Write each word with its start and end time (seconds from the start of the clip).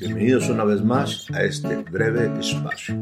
Bienvenidos 0.00 0.48
una 0.48 0.64
vez 0.64 0.82
más 0.82 1.30
a 1.32 1.44
este 1.44 1.76
breve 1.76 2.40
espacio. 2.40 2.96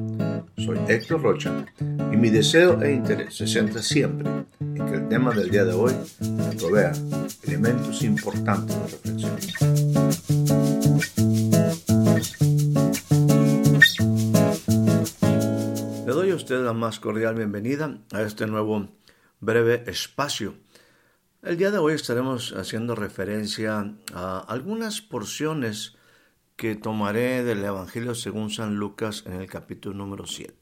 Soy 0.59 0.79
Héctor 0.89 1.23
Rocha 1.23 1.65
y 1.81 2.17
mi 2.19 2.29
deseo 2.29 2.83
e 2.83 2.93
interés 2.93 3.35
se 3.37 3.47
centra 3.47 3.81
siempre 3.81 4.29
en 4.61 4.87
que 4.87 4.95
el 4.95 5.09
tema 5.09 5.33
del 5.33 5.51
día 5.51 5.65
de 5.65 5.73
hoy 5.73 5.95
provea 6.59 6.93
elementos 7.45 8.03
importantes 8.03 8.77
de 8.77 8.89
reflexión. 8.89 9.37
Le 16.07 16.13
doy 16.13 16.31
a 16.31 16.35
usted 16.35 16.63
la 16.63 16.75
más 16.75 17.01
cordial 17.01 17.37
bienvenida 17.37 17.97
a 18.13 18.21
este 18.21 18.47
nuevo 18.47 18.87
breve 19.41 19.83
espacio. 19.87 20.53
El 21.43 21.57
día 21.57 21.73
de 21.73 21.79
hoy 21.79 21.95
estaremos 21.95 22.53
haciendo 22.53 22.95
referencia 22.95 23.97
a 24.15 24.39
algunas 24.39 25.01
porciones 25.01 25.97
que 26.55 26.77
tomaré 26.77 27.43
del 27.43 27.65
Evangelio 27.65 28.15
según 28.15 28.51
San 28.51 28.77
Lucas 28.77 29.25
en 29.27 29.33
el 29.33 29.49
capítulo 29.49 29.97
número 29.97 30.25
7. 30.25 30.55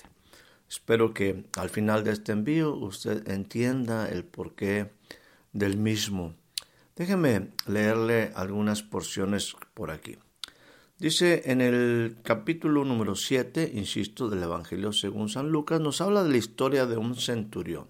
Espero 0.71 1.13
que 1.13 1.45
al 1.59 1.69
final 1.69 2.03
de 2.03 2.13
este 2.13 2.33
envío 2.33 2.75
usted 2.75 3.29
entienda 3.29 4.09
el 4.09 4.25
porqué 4.25 4.91
del 5.53 5.77
mismo. 5.77 6.35
Déjeme 6.97 7.51
leerle 7.67 8.33
algunas 8.35 8.83
porciones 8.83 9.55
por 9.75 9.91
aquí. 9.91 10.17
Dice 10.99 11.43
en 11.45 11.61
el 11.61 12.17
capítulo 12.23 12.87
número 12.87 13.17
7, 13.17 13.73
insisto, 13.75 14.31
del 14.31 14.45
Evangelio 14.45 14.95
según 14.95 15.29
San 15.29 15.51
Lucas, 15.51 15.79
nos 15.79 16.01
habla 16.01 16.25
de 16.25 16.31
la 16.31 16.39
historia 16.39 16.87
de 16.87 16.97
un 16.97 17.17
centurión. 17.17 17.87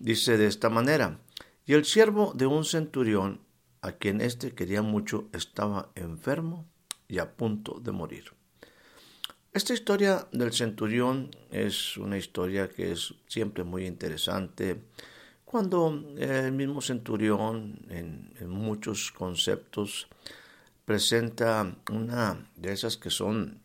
Dice 0.00 0.36
de 0.36 0.48
esta 0.48 0.68
manera, 0.68 1.20
y 1.66 1.74
el 1.74 1.84
siervo 1.84 2.32
de 2.34 2.46
un 2.46 2.64
centurión, 2.64 3.40
a 3.82 3.92
quien 3.92 4.20
éste 4.20 4.54
quería 4.54 4.82
mucho, 4.82 5.28
estaba 5.32 5.90
enfermo 5.96 6.64
y 7.08 7.18
a 7.18 7.36
punto 7.36 7.80
de 7.80 7.92
morir. 7.92 8.32
Esta 9.52 9.74
historia 9.74 10.26
del 10.32 10.52
centurión 10.52 11.30
es 11.50 11.96
una 11.96 12.18
historia 12.18 12.68
que 12.68 12.92
es 12.92 13.14
siempre 13.26 13.64
muy 13.64 13.86
interesante 13.86 14.82
cuando 15.46 16.04
el 16.18 16.52
mismo 16.52 16.82
centurión 16.82 17.80
en, 17.88 18.30
muchos 18.48 19.10
conceptos 19.12 20.08
presenta 20.84 21.74
una 21.90 22.50
de 22.56 22.72
esas 22.72 22.96
que 22.96 23.10
son 23.10 23.60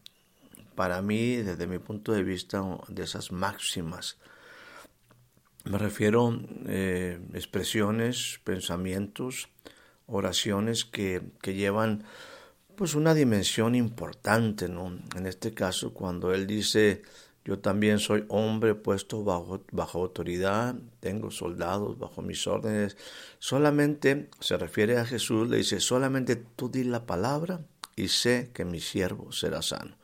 para 0.76 1.02
mí 1.02 1.36
desde 1.36 1.68
mi 1.68 1.80
punto 1.80 2.14
de 2.14 2.24
vista 2.24 2.64
de 2.88 3.04
esas 3.04 3.32
máximas 3.32 4.18
me 5.66 5.78
refiero 5.78 6.40
eh, 6.67 7.20
expresiones, 7.34 8.40
pensamientos, 8.44 9.50
oraciones 10.08 10.86
que, 10.86 11.22
que 11.42 11.53
llevan 11.53 12.03
pues 12.76 12.95
una 12.95 13.14
dimensión 13.14 13.76
importante, 13.76 14.68
¿no? 14.68 14.98
En 15.16 15.28
este 15.28 15.53
caso, 15.53 15.94
cuando 15.94 16.34
él 16.34 16.48
dice, 16.48 17.03
yo 17.45 17.59
también 17.59 18.00
soy 18.00 18.26
hombre 18.28 18.76
puesto 18.76 19.23
bajo, 19.23 19.64
bajo 19.72 20.02
autoridad, 20.02 20.76
tengo 21.00 21.31
soldados 21.31 21.98
bajo 21.98 22.22
mis 22.22 22.46
órdenes, 22.48 22.98
solamente 23.40 24.30
se 24.40 24.58
refiere 24.58 24.98
a 24.98 25.06
Jesús, 25.06 25.50
le 25.50 25.58
dice, 25.58 25.80
solamente 25.80 26.36
tú 26.36 26.70
di 26.70 26.84
la 26.84 27.06
palabra 27.06 27.62
y 27.96 28.08
sé 28.08 28.52
que 28.53 28.66
mi 28.66 28.80
siervo 28.80 29.31
será 29.31 29.62
sano. 29.62 29.96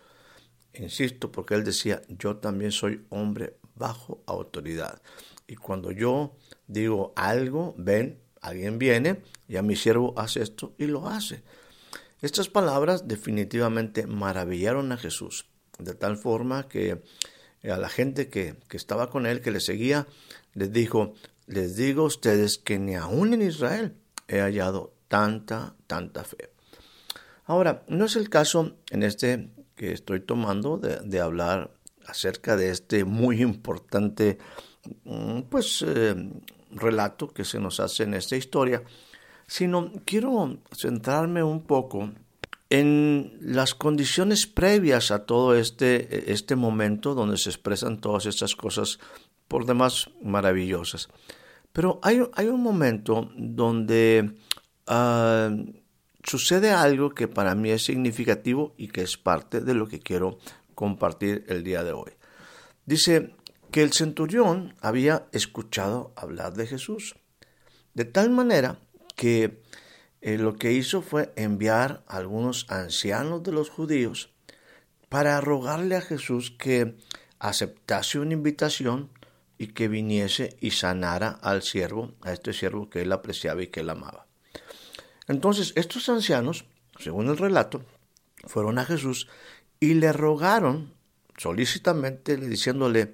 Insisto, 0.74 1.32
porque 1.32 1.56
él 1.56 1.64
decía, 1.64 2.02
yo 2.10 2.38
también 2.38 2.72
soy 2.72 3.06
hombre 3.10 3.58
bajo 3.76 4.22
autoridad. 4.26 5.02
Y 5.48 5.56
cuando 5.56 5.92
yo 5.92 6.36
digo 6.68 7.14
algo, 7.16 7.74
ven, 7.78 8.20
alguien 8.42 8.78
viene 8.78 9.22
y 9.48 9.56
a 9.56 9.62
mi 9.62 9.76
siervo 9.76 10.14
hace 10.18 10.42
esto 10.42 10.74
y 10.78 10.86
lo 10.86 11.08
hace. 11.08 11.44
Estas 12.22 12.50
palabras 12.50 13.08
definitivamente 13.08 14.08
maravillaron 14.08 14.92
a 14.92 14.98
Jesús, 14.98 15.46
de 15.80 15.94
tal 15.94 16.18
forma 16.18 16.68
que 16.68 17.02
a 17.64 17.78
la 17.78 17.90
gente 17.90 18.30
que, 18.30 18.56
que 18.68 18.78
estaba 18.78 19.10
con 19.10 19.26
él, 19.26 19.42
que 19.42 19.52
le 19.52 19.60
seguía, 19.60 20.08
les 20.54 20.72
dijo, 20.72 21.14
les 21.46 21.76
digo 21.76 22.04
a 22.04 22.08
ustedes 22.08 22.58
que 22.58 22.80
ni 22.80 22.96
aún 22.96 23.34
en 23.34 23.42
Israel 23.42 23.96
he 24.28 24.40
hallado 24.40 24.94
tanta, 25.08 25.76
tanta 25.86 26.24
fe. 26.24 26.52
Ahora, 27.46 27.84
no 27.88 28.06
es 28.06 28.16
el 28.16 28.30
caso 28.30 28.76
en 28.90 29.04
este 29.04 29.50
que 29.76 29.94
estoy 29.94 30.20
tomando 30.20 30.78
de, 30.78 31.00
de 31.02 31.20
hablar 31.20 31.72
acerca 32.06 32.58
de 32.58 32.72
este 32.72 33.06
muy 33.06 33.42
importante 33.42 34.38
pues 35.50 35.84
eh, 35.88 36.16
relato 36.72 37.28
que 37.30 37.46
se 37.46 37.60
nos 37.60 37.80
hace 37.80 38.04
en 38.04 38.14
esta 38.14 38.36
historia, 38.36 38.84
sino 39.48 39.92
quiero 40.06 40.58
centrarme 40.76 41.44
un 41.44 41.62
poco 41.62 42.12
en 42.70 43.38
las 43.42 43.74
condiciones 43.74 44.46
previas 44.46 45.12
a 45.12 45.26
todo 45.26 45.56
este, 45.56 46.32
este 46.32 46.56
momento 46.56 47.16
donde 47.16 47.38
se 47.38 47.50
expresan 47.50 48.02
todas 48.02 48.26
estas 48.26 48.56
cosas 48.56 49.00
por 49.48 49.66
demás 49.66 50.10
maravillosas. 50.22 51.08
Pero 51.72 52.00
hay, 52.04 52.22
hay 52.34 52.48
un 52.48 52.62
momento 52.62 53.30
donde 53.38 54.36
ah, 54.88 55.50
sucede 56.24 56.72
algo 56.72 57.12
que 57.12 57.28
para 57.28 57.56
mí 57.56 57.70
es 57.70 57.86
significativo 57.86 58.74
y 58.78 58.90
que 58.90 59.02
es 59.02 59.18
parte 59.18 59.62
de 59.62 59.74
lo 59.74 59.88
que 59.88 60.00
quiero 60.00 60.38
compartir 60.76 61.46
el 61.48 61.64
día 61.64 61.84
de 61.84 61.94
hoy. 61.94 62.12
Dice 62.86 63.36
que 63.78 63.84
el 63.84 63.94
centurión 63.94 64.74
había 64.82 65.28
escuchado 65.34 66.12
hablar 66.16 66.56
de 66.56 66.66
Jesús, 66.66 67.16
de 67.94 68.06
tal 68.06 68.32
manera 68.32 68.80
que 69.16 69.62
eh, 70.22 70.40
lo 70.40 70.56
que 70.56 70.74
hizo 70.74 71.04
fue 71.04 71.32
enviar 71.36 72.04
a 72.08 72.18
algunos 72.18 72.66
ancianos 72.72 73.44
de 73.44 73.52
los 73.52 73.70
judíos 73.70 74.34
para 75.10 75.40
rogarle 75.42 75.96
a 75.96 76.02
Jesús 76.02 76.50
que 76.50 76.98
aceptase 77.38 78.18
una 78.18 78.34
invitación 78.34 79.12
y 79.60 79.68
que 79.68 79.88
viniese 79.88 80.58
y 80.60 80.72
sanara 80.72 81.38
al 81.44 81.62
siervo, 81.62 82.16
a 82.24 82.34
este 82.34 82.54
siervo 82.54 82.90
que 82.90 83.04
él 83.04 83.12
apreciaba 83.12 83.62
y 83.62 83.68
que 83.68 83.82
él 83.82 83.92
amaba. 83.92 84.26
Entonces 85.28 85.74
estos 85.76 86.10
ancianos, 86.10 86.66
según 86.98 87.28
el 87.28 87.38
relato, 87.38 87.84
fueron 88.46 88.80
a 88.80 88.86
Jesús 88.86 89.28
y 89.80 89.94
le 89.94 90.14
rogaron 90.14 90.96
solícitamente 91.38 92.38
diciéndole, 92.38 93.14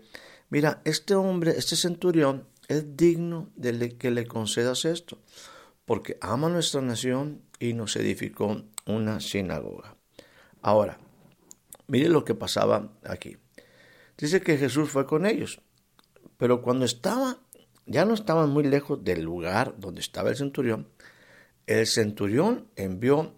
mira, 0.49 0.81
este 0.85 1.15
hombre, 1.15 1.53
este 1.57 1.75
centurión, 1.75 2.47
es 2.67 2.95
digno 2.95 3.51
de 3.55 3.97
que 3.97 4.11
le 4.11 4.25
concedas 4.25 4.85
esto, 4.85 5.19
porque 5.85 6.17
ama 6.21 6.49
nuestra 6.49 6.81
nación 6.81 7.41
y 7.59 7.73
nos 7.73 7.95
edificó 7.95 8.63
una 8.85 9.19
sinagoga. 9.19 9.95
Ahora, 10.61 10.97
mire 11.87 12.09
lo 12.09 12.23
que 12.23 12.35
pasaba 12.35 12.93
aquí. 13.03 13.37
Dice 14.17 14.41
que 14.41 14.57
Jesús 14.57 14.89
fue 14.89 15.05
con 15.05 15.25
ellos, 15.25 15.61
pero 16.37 16.61
cuando 16.61 16.85
estaba, 16.85 17.39
ya 17.85 18.05
no 18.05 18.13
estaban 18.13 18.49
muy 18.49 18.63
lejos 18.63 19.03
del 19.03 19.23
lugar 19.23 19.75
donde 19.77 20.01
estaba 20.01 20.29
el 20.29 20.37
centurión, 20.37 20.87
el 21.67 21.87
centurión 21.87 22.67
envió 22.75 23.33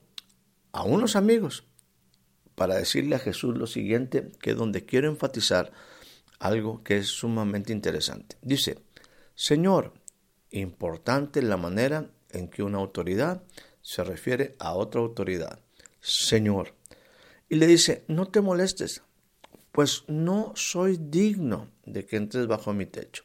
a 0.72 0.84
unos 0.84 1.16
amigos 1.16 1.66
para 2.56 2.76
decirle 2.76 3.16
a 3.16 3.20
Jesús 3.20 3.58
lo 3.58 3.68
siguiente, 3.68 4.32
que 4.40 4.54
donde 4.54 4.86
quiero 4.86 5.10
enfatizar 5.10 5.72
algo 6.40 6.84
que 6.84 6.98
es 6.98 7.08
sumamente 7.08 7.74
interesante. 7.74 8.38
Dice, 8.42 8.80
Señor, 9.34 9.94
importante 10.52 11.42
la 11.42 11.58
manera 11.58 12.10
en 12.30 12.50
que 12.50 12.64
una 12.64 12.78
autoridad 12.78 13.44
se 13.82 14.04
refiere 14.04 14.56
a 14.60 14.74
otra 14.74 15.02
autoridad. 15.02 15.60
Señor. 16.00 16.74
Y 17.50 17.56
le 17.56 17.68
dice, 17.68 18.04
no 18.08 18.28
te 18.28 18.42
molestes, 18.42 19.04
pues 19.72 20.04
no 20.08 20.54
soy 20.56 20.98
digno 20.98 21.70
de 21.86 22.06
que 22.06 22.18
entres 22.18 22.48
bajo 22.48 22.74
mi 22.74 22.86
techo. 22.86 23.24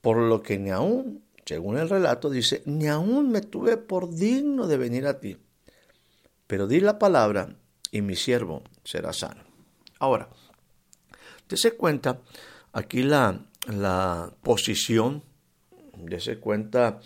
Por 0.00 0.16
lo 0.18 0.42
que 0.42 0.58
ni 0.58 0.70
aún, 0.70 1.24
según 1.44 1.78
el 1.78 1.88
relato, 1.88 2.30
dice, 2.30 2.62
ni 2.66 2.88
aún 2.88 3.30
me 3.30 3.40
tuve 3.40 3.76
por 3.76 4.14
digno 4.14 4.66
de 4.66 4.76
venir 4.76 5.06
a 5.06 5.18
ti. 5.18 5.36
Pero 6.46 6.66
di 6.66 6.80
la 6.80 6.98
palabra 6.98 7.56
y 7.90 8.02
mi 8.02 8.16
siervo 8.16 8.62
será 8.84 9.12
sano. 9.12 9.42
Ahora, 9.98 10.30
Dese 11.50 11.72
cuenta 11.72 12.20
aquí 12.72 13.02
la, 13.02 13.44
la 13.66 14.32
posición, 14.40 15.24
dese 15.96 16.38
cuenta 16.38 17.00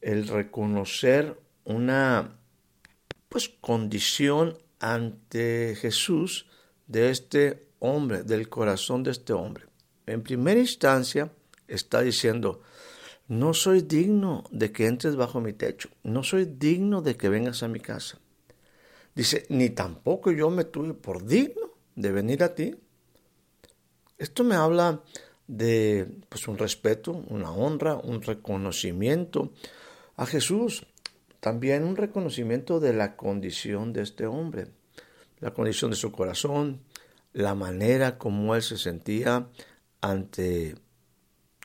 el 0.00 0.26
reconocer 0.26 1.38
una 1.64 2.36
pues 3.28 3.48
condición 3.48 4.58
ante 4.80 5.76
Jesús 5.76 6.46
de 6.88 7.10
este 7.10 7.68
hombre, 7.78 8.24
del 8.24 8.48
corazón 8.48 9.04
de 9.04 9.12
este 9.12 9.32
hombre. 9.32 9.66
En 10.06 10.22
primera 10.22 10.58
instancia 10.58 11.32
está 11.68 12.00
diciendo, 12.00 12.62
no 13.28 13.54
soy 13.54 13.82
digno 13.82 14.42
de 14.50 14.72
que 14.72 14.86
entres 14.86 15.14
bajo 15.14 15.40
mi 15.40 15.52
techo, 15.52 15.88
no 16.02 16.24
soy 16.24 16.46
digno 16.46 17.00
de 17.00 17.16
que 17.16 17.28
vengas 17.28 17.62
a 17.62 17.68
mi 17.68 17.78
casa. 17.78 18.18
Dice, 19.14 19.46
ni 19.50 19.70
tampoco 19.70 20.32
yo 20.32 20.50
me 20.50 20.64
tuve 20.64 20.94
por 20.94 21.24
digno 21.24 21.70
de 21.94 22.10
venir 22.10 22.42
a 22.42 22.56
ti. 22.56 22.74
Esto 24.18 24.44
me 24.44 24.54
habla 24.54 25.02
de 25.46 26.08
pues, 26.28 26.46
un 26.48 26.56
respeto, 26.56 27.12
una 27.12 27.50
honra, 27.50 27.96
un 27.96 28.22
reconocimiento 28.22 29.52
a 30.16 30.26
Jesús. 30.26 30.86
también 31.40 31.84
un 31.84 31.96
reconocimiento 31.96 32.80
de 32.80 32.94
la 32.94 33.16
condición 33.16 33.92
de 33.92 34.00
este 34.00 34.24
hombre, 34.24 34.68
la 35.40 35.52
condición 35.52 35.90
de 35.90 35.96
su 35.96 36.10
corazón, 36.10 36.80
la 37.34 37.54
manera 37.54 38.16
como 38.16 38.54
él 38.54 38.62
se 38.62 38.78
sentía 38.78 39.50
ante 40.00 40.76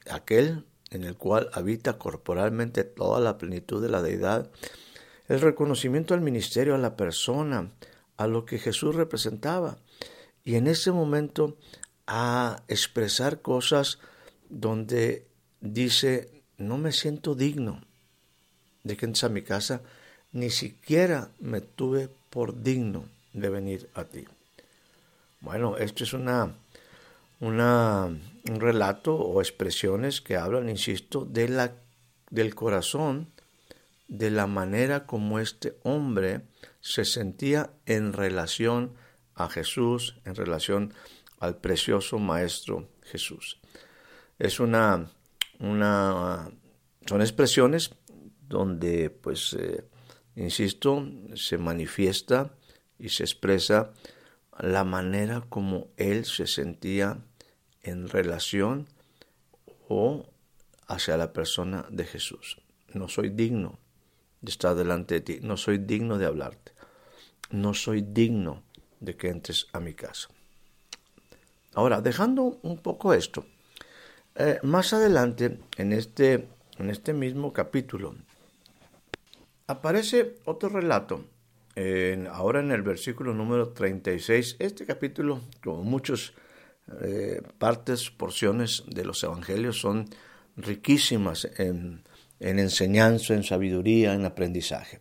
aquel 0.09 0.65
en 0.89 1.05
el 1.05 1.15
cual 1.15 1.49
habita 1.53 1.97
corporalmente 1.97 2.83
toda 2.83 3.21
la 3.21 3.37
plenitud 3.37 3.81
de 3.81 3.87
la 3.87 4.01
deidad, 4.01 4.51
el 5.29 5.39
reconocimiento 5.39 6.13
al 6.13 6.19
ministerio, 6.21 6.75
a 6.75 6.79
la 6.79 6.97
persona, 6.97 7.71
a 8.17 8.27
lo 8.27 8.45
que 8.45 8.57
Jesús 8.57 8.95
representaba, 8.95 9.77
y 10.43 10.55
en 10.55 10.67
ese 10.67 10.91
momento 10.91 11.57
a 12.11 12.63
expresar 12.67 13.41
cosas 13.41 13.99
donde 14.49 15.27
dice, 15.61 16.41
no 16.57 16.79
me 16.79 16.91
siento 16.91 17.35
digno 17.35 17.83
de 18.83 18.97
que 18.97 19.05
entres 19.05 19.25
a 19.25 19.29
mi 19.29 19.43
casa, 19.43 19.83
ni 20.31 20.49
siquiera 20.49 21.29
me 21.39 21.61
tuve 21.61 22.09
por 22.31 22.63
digno 22.63 23.05
de 23.33 23.49
venir 23.49 23.89
a 23.93 24.05
ti. 24.05 24.25
Bueno, 25.41 25.77
esto 25.77 26.03
es 26.03 26.13
una, 26.13 26.55
una, 27.39 28.05
un 28.05 28.59
relato 28.59 29.15
o 29.15 29.39
expresiones 29.39 30.19
que 30.19 30.35
hablan, 30.35 30.67
insisto, 30.67 31.25
de 31.25 31.47
la, 31.47 31.75
del 32.31 32.55
corazón, 32.55 33.27
de 34.07 34.31
la 34.31 34.47
manera 34.47 35.05
como 35.05 35.37
este 35.37 35.77
hombre 35.83 36.41
se 36.81 37.05
sentía 37.05 37.69
en 37.85 38.13
relación 38.13 38.95
a 39.35 39.47
Jesús, 39.47 40.15
en 40.25 40.33
relación 40.33 40.93
al 41.39 41.57
precioso 41.57 42.19
Maestro 42.19 42.89
Jesús. 43.03 43.59
Es 44.37 44.59
una, 44.59 45.11
una 45.59 46.51
son 47.07 47.21
expresiones 47.21 47.91
donde, 48.47 49.09
pues, 49.09 49.53
eh, 49.53 49.83
insisto, 50.35 51.07
se 51.35 51.57
manifiesta 51.57 52.53
y 52.97 53.09
se 53.09 53.23
expresa 53.23 53.93
la 54.59 54.83
manera 54.83 55.41
como 55.49 55.87
él 55.97 56.25
se 56.25 56.45
sentía 56.45 57.17
en 57.81 58.09
relación 58.09 58.87
o 59.87 60.25
hacia 60.87 61.17
la 61.17 61.33
persona 61.33 61.85
de 61.89 62.05
Jesús. 62.05 62.57
No 62.93 63.07
soy 63.07 63.29
digno 63.29 63.79
de 64.41 64.51
estar 64.51 64.75
delante 64.75 65.15
de 65.15 65.21
ti, 65.21 65.39
no 65.41 65.57
soy 65.57 65.77
digno 65.77 66.17
de 66.17 66.25
hablarte, 66.25 66.73
no 67.51 67.73
soy 67.73 68.01
digno 68.01 68.63
de 68.99 69.15
que 69.15 69.29
entres 69.29 69.67
a 69.73 69.79
mi 69.79 69.93
casa. 69.93 70.29
Ahora, 71.79 72.01
dejando 72.01 72.59
un 72.63 72.79
poco 72.79 73.13
esto, 73.13 73.45
eh, 74.35 74.59
más 74.63 74.91
adelante 74.91 75.59
en 75.77 75.93
este, 75.93 76.49
en 76.77 76.89
este 76.89 77.13
mismo 77.13 77.53
capítulo 77.53 78.15
aparece 79.65 80.35
otro 80.43 80.67
relato 80.67 81.23
ahora 82.33 82.59
en 82.59 82.71
el 82.71 82.81
versículo 82.81 83.33
número 83.33 83.69
36, 83.69 84.57
este 84.59 84.85
capítulo, 84.85 85.39
como 85.63 85.85
muchas 85.85 86.33
eh, 87.01 87.41
partes, 87.57 88.09
porciones 88.09 88.83
de 88.87 89.05
los 89.05 89.23
evangelios, 89.23 89.79
son 89.79 90.09
riquísimas 90.57 91.47
en, 91.59 92.03
enseñanza, 92.41 93.35
en 93.35 93.45
sabiduría, 93.45 94.15
en 94.15 94.25
aprendizaje. 94.25 94.99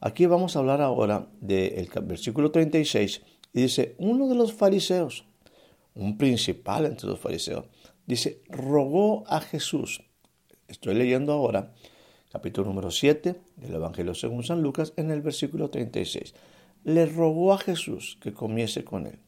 Aquí 0.00 0.24
vamos 0.24 0.56
a 0.56 0.60
hablar 0.60 0.80
ahora 0.80 1.28
del 1.42 1.90
versículo 2.04 2.50
36 2.50 3.20
y 3.52 3.60
dice, 3.60 3.94
uno 3.98 4.28
de 4.28 4.34
los 4.34 4.54
fariseos, 4.54 5.26
un 5.96 6.16
principal 6.16 6.86
entre 6.86 7.08
los 7.08 7.18
fariseos, 7.18 7.64
dice, 8.06 8.42
rogó 8.48 9.24
a 9.26 9.40
Jesús. 9.40 10.02
Estoy 10.68 10.94
leyendo 10.94 11.32
ahora 11.32 11.72
capítulo 12.30 12.68
número 12.68 12.90
7 12.90 13.40
del 13.56 13.74
Evangelio 13.74 14.14
según 14.14 14.44
San 14.44 14.62
Lucas, 14.62 14.92
en 14.96 15.10
el 15.10 15.22
versículo 15.22 15.70
36. 15.70 16.34
Le 16.84 17.06
rogó 17.06 17.52
a 17.52 17.58
Jesús 17.58 18.18
que 18.20 18.32
comiese 18.32 18.84
con 18.84 19.06
él. 19.06 19.18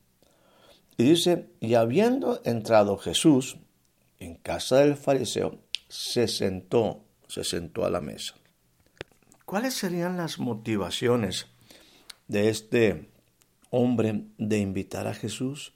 Y 0.99 1.05
dice, 1.05 1.49
y 1.61 1.75
habiendo 1.75 2.41
entrado 2.45 2.99
Jesús 2.99 3.57
en 4.19 4.35
casa 4.35 4.79
del 4.79 4.97
fariseo, 4.97 5.59
se 5.89 6.29
sentó, 6.29 7.05
se 7.29 7.45
sentó 7.45 7.85
a 7.85 7.91
la 7.91 8.01
mesa. 8.01 8.35
¿Cuáles 9.47 9.75
serían 9.75 10.19
las 10.19 10.39
motivaciones 10.39 11.47
de 12.27 12.51
este 12.51 13.09
hombre 13.71 14.25
de 14.37 14.59
invitar 14.59 15.07
a 15.07 15.15
Jesús? 15.15 15.73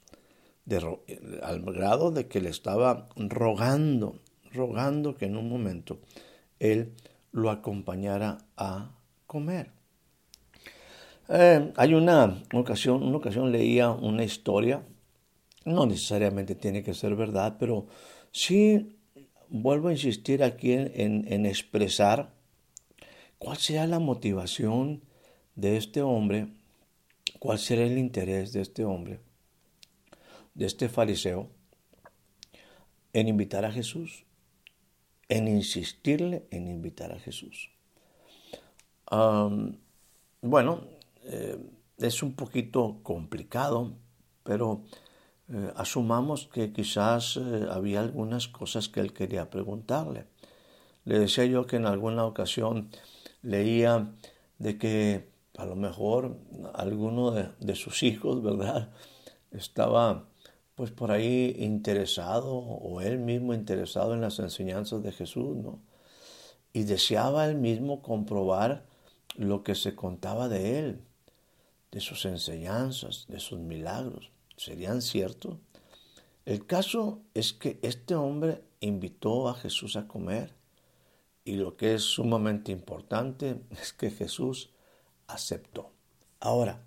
Al 1.41 1.61
grado 1.61 2.11
de 2.11 2.27
que 2.27 2.41
le 2.41 2.49
estaba 2.49 3.09
rogando, 3.15 4.19
rogando 4.51 5.15
que 5.15 5.25
en 5.25 5.37
un 5.37 5.49
momento 5.49 5.99
él 6.59 6.93
lo 7.31 7.49
acompañara 7.49 8.37
a 8.55 8.95
comer. 9.27 9.71
Eh, 11.29 11.71
hay 11.75 11.93
una 11.93 12.43
ocasión, 12.53 13.03
una 13.03 13.17
ocasión 13.17 13.51
leía 13.51 13.89
una 13.89 14.23
historia, 14.23 14.85
no 15.65 15.85
necesariamente 15.85 16.55
tiene 16.55 16.83
que 16.83 16.93
ser 16.93 17.15
verdad, 17.15 17.57
pero 17.59 17.87
sí 18.31 18.99
vuelvo 19.49 19.87
a 19.87 19.93
insistir 19.93 20.43
aquí 20.43 20.73
en, 20.73 21.25
en 21.27 21.45
expresar 21.45 22.33
cuál 23.37 23.57
sea 23.57 23.87
la 23.87 23.99
motivación 23.99 25.03
de 25.55 25.77
este 25.77 26.01
hombre, 26.01 26.47
cuál 27.39 27.59
será 27.59 27.83
el 27.83 27.97
interés 27.97 28.53
de 28.53 28.61
este 28.61 28.85
hombre, 28.85 29.19
de 30.53 30.65
este 30.65 30.89
fariseo, 30.89 31.49
en 33.13 33.27
invitar 33.27 33.65
a 33.65 33.71
Jesús 33.71 34.25
en 35.29 35.47
insistirle 35.47 36.45
en 36.51 36.67
invitar 36.67 37.11
a 37.11 37.19
Jesús. 37.19 37.71
bueno, 40.41 40.81
eh, 41.23 41.57
es 41.97 42.21
un 42.21 42.33
poquito 42.35 42.99
complicado, 43.01 43.93
pero 44.43 44.83
eh, 45.49 45.71
asumamos 45.75 46.47
que 46.53 46.71
quizás 46.71 47.37
eh, 47.37 47.67
había 47.71 48.01
algunas 48.01 48.47
cosas 48.47 48.89
que 48.89 48.99
él 48.99 49.13
quería 49.13 49.49
preguntarle. 49.49 50.25
Le 51.05 51.19
decía 51.19 51.45
yo 51.45 51.65
que 51.65 51.77
en 51.77 51.85
alguna 51.85 52.25
ocasión 52.25 52.89
leía 53.41 54.13
de 54.59 54.77
que 54.77 55.29
a 55.57 55.65
lo 55.65 55.75
mejor 55.75 56.37
alguno 56.73 57.31
de, 57.31 57.49
de 57.59 57.75
sus 57.75 58.03
hijos, 58.03 58.43
¿verdad? 58.43 58.91
Estaba 59.51 60.27
pues 60.75 60.91
por 60.91 61.11
ahí 61.11 61.55
interesado 61.59 62.53
o 62.55 63.01
él 63.01 63.19
mismo 63.19 63.53
interesado 63.53 64.13
en 64.13 64.21
las 64.21 64.39
enseñanzas 64.39 65.03
de 65.03 65.11
Jesús, 65.11 65.55
¿no? 65.55 65.79
Y 66.73 66.83
deseaba 66.83 67.45
él 67.45 67.55
mismo 67.55 68.01
comprobar 68.01 68.85
lo 69.35 69.63
que 69.63 69.75
se 69.75 69.95
contaba 69.95 70.49
de 70.49 70.79
él, 70.79 71.01
de 71.91 71.99
sus 71.99 72.25
enseñanzas, 72.25 73.25
de 73.27 73.39
sus 73.39 73.59
milagros. 73.59 74.31
¿Serían 74.57 75.01
ciertos? 75.01 75.57
El 76.45 76.65
caso 76.65 77.21
es 77.33 77.53
que 77.53 77.79
este 77.83 78.15
hombre 78.15 78.63
invitó 78.79 79.47
a 79.47 79.53
Jesús 79.53 79.95
a 79.95 80.07
comer 80.07 80.55
y 81.45 81.55
lo 81.55 81.77
que 81.77 81.93
es 81.93 82.03
sumamente 82.03 82.71
importante 82.71 83.61
es 83.81 83.93
que 83.93 84.09
Jesús 84.09 84.71
aceptó. 85.27 85.91
Ahora, 86.39 86.83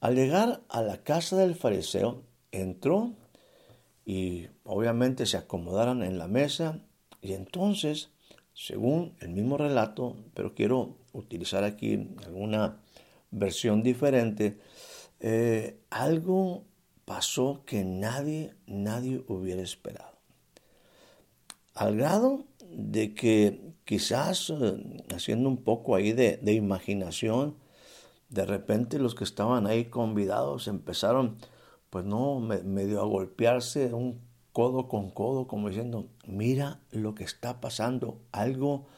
al 0.00 0.16
llegar 0.16 0.62
a 0.68 0.82
la 0.82 1.02
casa 1.02 1.36
del 1.36 1.54
fariseo, 1.54 2.22
entró 2.60 3.14
y 4.04 4.48
obviamente 4.64 5.26
se 5.26 5.36
acomodaron 5.36 6.02
en 6.02 6.18
la 6.18 6.28
mesa 6.28 6.80
y 7.22 7.32
entonces, 7.32 8.10
según 8.52 9.16
el 9.20 9.30
mismo 9.30 9.56
relato, 9.56 10.16
pero 10.34 10.54
quiero 10.54 10.96
utilizar 11.12 11.64
aquí 11.64 12.10
alguna 12.24 12.80
versión 13.30 13.82
diferente, 13.82 14.58
eh, 15.20 15.80
algo 15.90 16.64
pasó 17.04 17.62
que 17.64 17.84
nadie, 17.84 18.54
nadie 18.66 19.24
hubiera 19.26 19.62
esperado. 19.62 20.12
Al 21.74 21.96
grado 21.96 22.44
de 22.70 23.14
que 23.14 23.72
quizás 23.84 24.50
eh, 24.50 25.02
haciendo 25.14 25.48
un 25.48 25.58
poco 25.64 25.96
ahí 25.96 26.12
de, 26.12 26.36
de 26.36 26.52
imaginación, 26.52 27.56
de 28.28 28.44
repente 28.44 28.98
los 28.98 29.14
que 29.14 29.24
estaban 29.24 29.66
ahí 29.66 29.86
convidados 29.86 30.68
empezaron 30.68 31.36
pues 31.94 32.04
no, 32.04 32.40
medio 32.40 33.00
a 33.00 33.04
golpearse 33.04 33.94
un 33.94 34.20
codo 34.50 34.88
con 34.88 35.10
codo, 35.10 35.46
como 35.46 35.68
diciendo, 35.68 36.08
mira 36.26 36.80
lo 36.90 37.14
que 37.14 37.22
está 37.22 37.60
pasando, 37.60 38.20
algo 38.32 38.88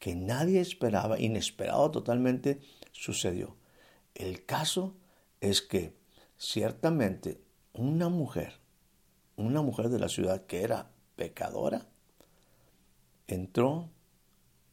que 0.00 0.16
nadie 0.16 0.60
esperaba, 0.60 1.20
inesperado 1.20 1.92
totalmente, 1.92 2.60
sucedió. 2.90 3.54
El 4.16 4.46
caso 4.46 4.96
es 5.40 5.62
que 5.62 5.96
ciertamente 6.38 7.40
una 7.72 8.08
mujer, 8.08 8.54
una 9.36 9.62
mujer 9.62 9.88
de 9.88 10.00
la 10.00 10.08
ciudad 10.08 10.44
que 10.46 10.64
era 10.64 10.90
pecadora, 11.14 11.86
entró, 13.28 13.90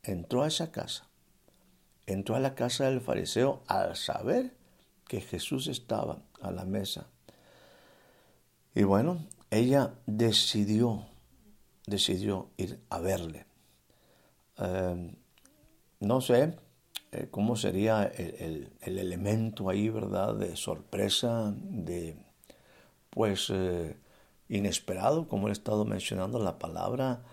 entró 0.02 0.42
a 0.42 0.48
esa 0.48 0.72
casa, 0.72 1.12
entró 2.08 2.36
a 2.36 2.40
la 2.40 2.56
casa 2.56 2.86
del 2.86 3.02
fariseo 3.02 3.62
al 3.68 3.96
saber 3.96 4.58
que 5.08 5.22
Jesús 5.22 5.68
estaba 5.68 6.24
a 6.42 6.50
la 6.50 6.66
mesa 6.66 7.12
y 8.78 8.84
bueno, 8.84 9.26
ella 9.50 9.96
decidió, 10.06 11.08
decidió 11.88 12.52
ir 12.58 12.80
a 12.92 13.00
verle. 13.00 13.48
Em, 14.56 15.16
no 16.00 16.22
sé, 16.22 16.60
eh, 17.12 17.28
cómo 17.32 17.56
sería 17.56 18.04
el, 18.04 18.72
elemento 18.82 19.72
ahí, 19.72 19.90
¿verdad? 19.90 20.36
De 20.36 20.56
sorpresa, 20.56 21.56
de, 21.58 22.18
pues, 23.10 23.50
eh, 23.50 23.98
inesperado, 24.48 25.28
como 25.28 25.50
he 25.50 25.54
estado 25.54 25.84
mencionando 25.84 26.38
la 26.38 26.60
palabra, 26.60 27.24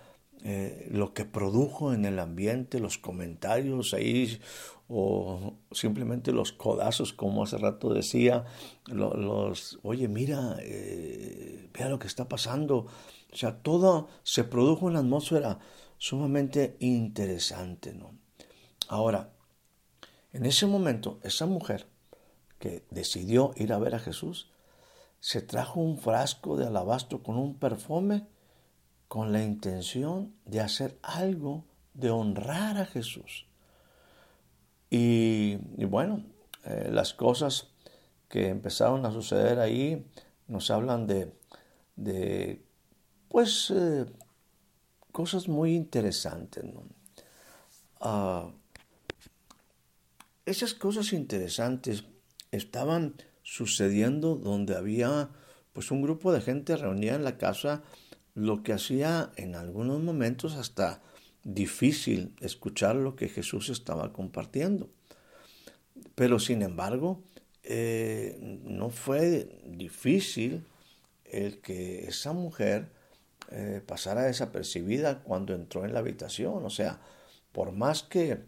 eh, 0.44 0.88
lo 0.90 1.14
que 1.14 1.24
produjo 1.24 1.92
en 1.92 2.04
el 2.04 2.18
ambiente, 2.18 2.78
los 2.78 2.98
comentarios 2.98 3.94
ahí, 3.94 4.40
o 4.88 5.54
simplemente 5.72 6.30
los 6.32 6.52
codazos, 6.52 7.12
como 7.12 7.42
hace 7.42 7.58
rato 7.58 7.92
decía, 7.92 8.44
los, 8.86 9.78
oye, 9.82 10.08
mira, 10.08 10.56
vea 10.56 11.88
lo 11.88 11.98
que 11.98 12.06
está 12.06 12.28
pasando. 12.28 12.86
O 13.32 13.36
sea, 13.36 13.62
todo 13.62 14.08
se 14.22 14.44
produjo 14.44 14.88
en 14.88 14.94
la 14.94 15.00
atmósfera 15.00 15.58
sumamente 15.98 16.76
interesante, 16.80 17.94
¿no? 17.94 18.14
Ahora, 18.88 19.32
en 20.34 20.46
ese 20.46 20.66
momento, 20.66 21.18
esa 21.22 21.46
mujer 21.46 21.86
que 22.58 22.84
decidió 22.90 23.52
ir 23.56 23.72
a 23.72 23.78
ver 23.78 23.94
a 23.94 23.98
Jesús, 23.98 24.50
se 25.20 25.40
trajo 25.40 25.80
un 25.80 25.96
frasco 25.96 26.56
de 26.56 26.66
alabastro 26.66 27.22
con 27.22 27.36
un 27.36 27.58
perfume 27.58 28.26
con 29.08 29.32
la 29.32 29.42
intención 29.42 30.34
de 30.44 30.60
hacer 30.60 30.98
algo 31.02 31.64
de 31.92 32.10
honrar 32.10 32.78
a 32.78 32.86
Jesús. 32.86 33.46
Y, 34.90 35.56
bueno, 35.86 36.24
eh, 36.64 36.88
las 36.92 37.14
cosas 37.14 37.68
que 38.28 38.48
empezaron 38.48 39.04
a 39.06 39.12
suceder 39.12 39.58
ahí 39.58 40.06
nos 40.46 40.70
hablan 40.70 41.06
de, 41.06 42.62
pues, 43.28 43.72
eh, 43.74 44.06
cosas 45.12 45.48
muy 45.48 45.74
interesantes. 45.74 46.64
Ah, 48.00 48.50
esas 50.46 50.74
cosas 50.74 51.12
interesantes 51.12 52.04
estaban 52.50 53.14
sucediendo 53.42 54.36
donde 54.36 54.76
había 54.76 55.30
pues 55.72 55.90
un 55.90 56.02
grupo 56.02 56.32
de 56.32 56.40
gente 56.40 56.76
reunida 56.76 57.14
en 57.14 57.24
la 57.24 57.36
casa, 57.36 57.82
lo 58.34 58.62
que 58.62 58.72
hacía 58.72 59.30
en 59.36 59.54
algunos 59.54 60.02
momentos 60.02 60.54
hasta 60.54 61.00
difícil 61.44 62.34
escuchar 62.40 62.96
lo 62.96 63.16
que 63.16 63.28
Jesús 63.28 63.68
estaba 63.68 64.12
compartiendo. 64.12 64.88
Pero 66.14 66.38
sin 66.38 66.62
embargo, 66.62 67.22
eh, 67.62 68.36
no 68.64 68.90
fue 68.90 69.60
difícil 69.64 70.64
el 71.24 71.60
que 71.60 72.06
esa 72.06 72.32
mujer 72.32 72.88
eh, 73.50 73.80
pasara 73.86 74.22
desapercibida 74.22 75.22
cuando 75.22 75.54
entró 75.54 75.84
en 75.84 75.92
la 75.92 76.00
habitación. 76.00 76.64
O 76.64 76.70
sea, 76.70 77.00
por 77.52 77.72
más 77.72 78.02
que 78.02 78.40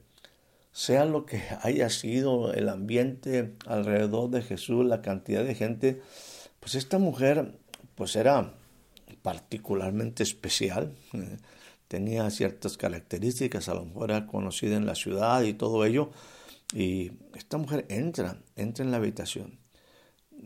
sea 0.72 1.04
lo 1.04 1.26
que 1.26 1.42
haya 1.62 1.90
sido 1.90 2.52
el 2.52 2.68
ambiente 2.68 3.54
alrededor 3.66 4.30
de 4.30 4.42
Jesús, 4.42 4.84
la 4.84 5.02
cantidad 5.02 5.44
de 5.44 5.54
gente, 5.54 6.02
pues 6.60 6.74
esta 6.74 6.98
mujer 6.98 7.52
pues 7.94 8.16
era 8.16 8.54
particularmente 9.26 10.22
especial, 10.22 10.94
eh, 11.12 11.38
tenía 11.88 12.30
ciertas 12.30 12.76
características, 12.76 13.68
a 13.68 13.74
lo 13.74 13.84
mejor 13.84 14.12
era 14.12 14.28
conocida 14.28 14.76
en 14.76 14.86
la 14.86 14.94
ciudad 14.94 15.42
y 15.42 15.52
todo 15.52 15.84
ello, 15.84 16.10
y 16.72 17.10
esta 17.34 17.58
mujer 17.58 17.86
entra, 17.88 18.40
entra 18.54 18.84
en 18.84 18.92
la 18.92 18.98
habitación. 18.98 19.58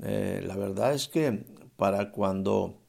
Eh, 0.03 0.43
la 0.47 0.57
verdad 0.57 0.95
es 0.95 1.09
que 1.09 1.45
para 1.77 2.11
cuando 2.11 2.81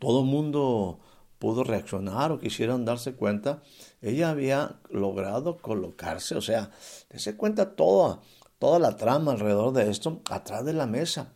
todo 0.00 0.22
el 0.22 0.26
mundo 0.26 0.98
pudo 1.38 1.62
reaccionar 1.62 2.32
o 2.32 2.40
quisieron 2.40 2.84
darse 2.84 3.14
cuenta, 3.14 3.62
ella 4.00 4.30
había 4.30 4.80
logrado 4.90 5.58
colocarse, 5.58 6.34
o 6.34 6.40
sea, 6.40 6.72
se 7.14 7.36
cuenta 7.36 7.76
toda, 7.76 8.22
toda 8.58 8.80
la 8.80 8.96
trama 8.96 9.30
alrededor 9.30 9.72
de 9.72 9.88
esto, 9.88 10.20
atrás 10.28 10.64
de 10.64 10.72
la 10.72 10.88
mesa, 10.88 11.32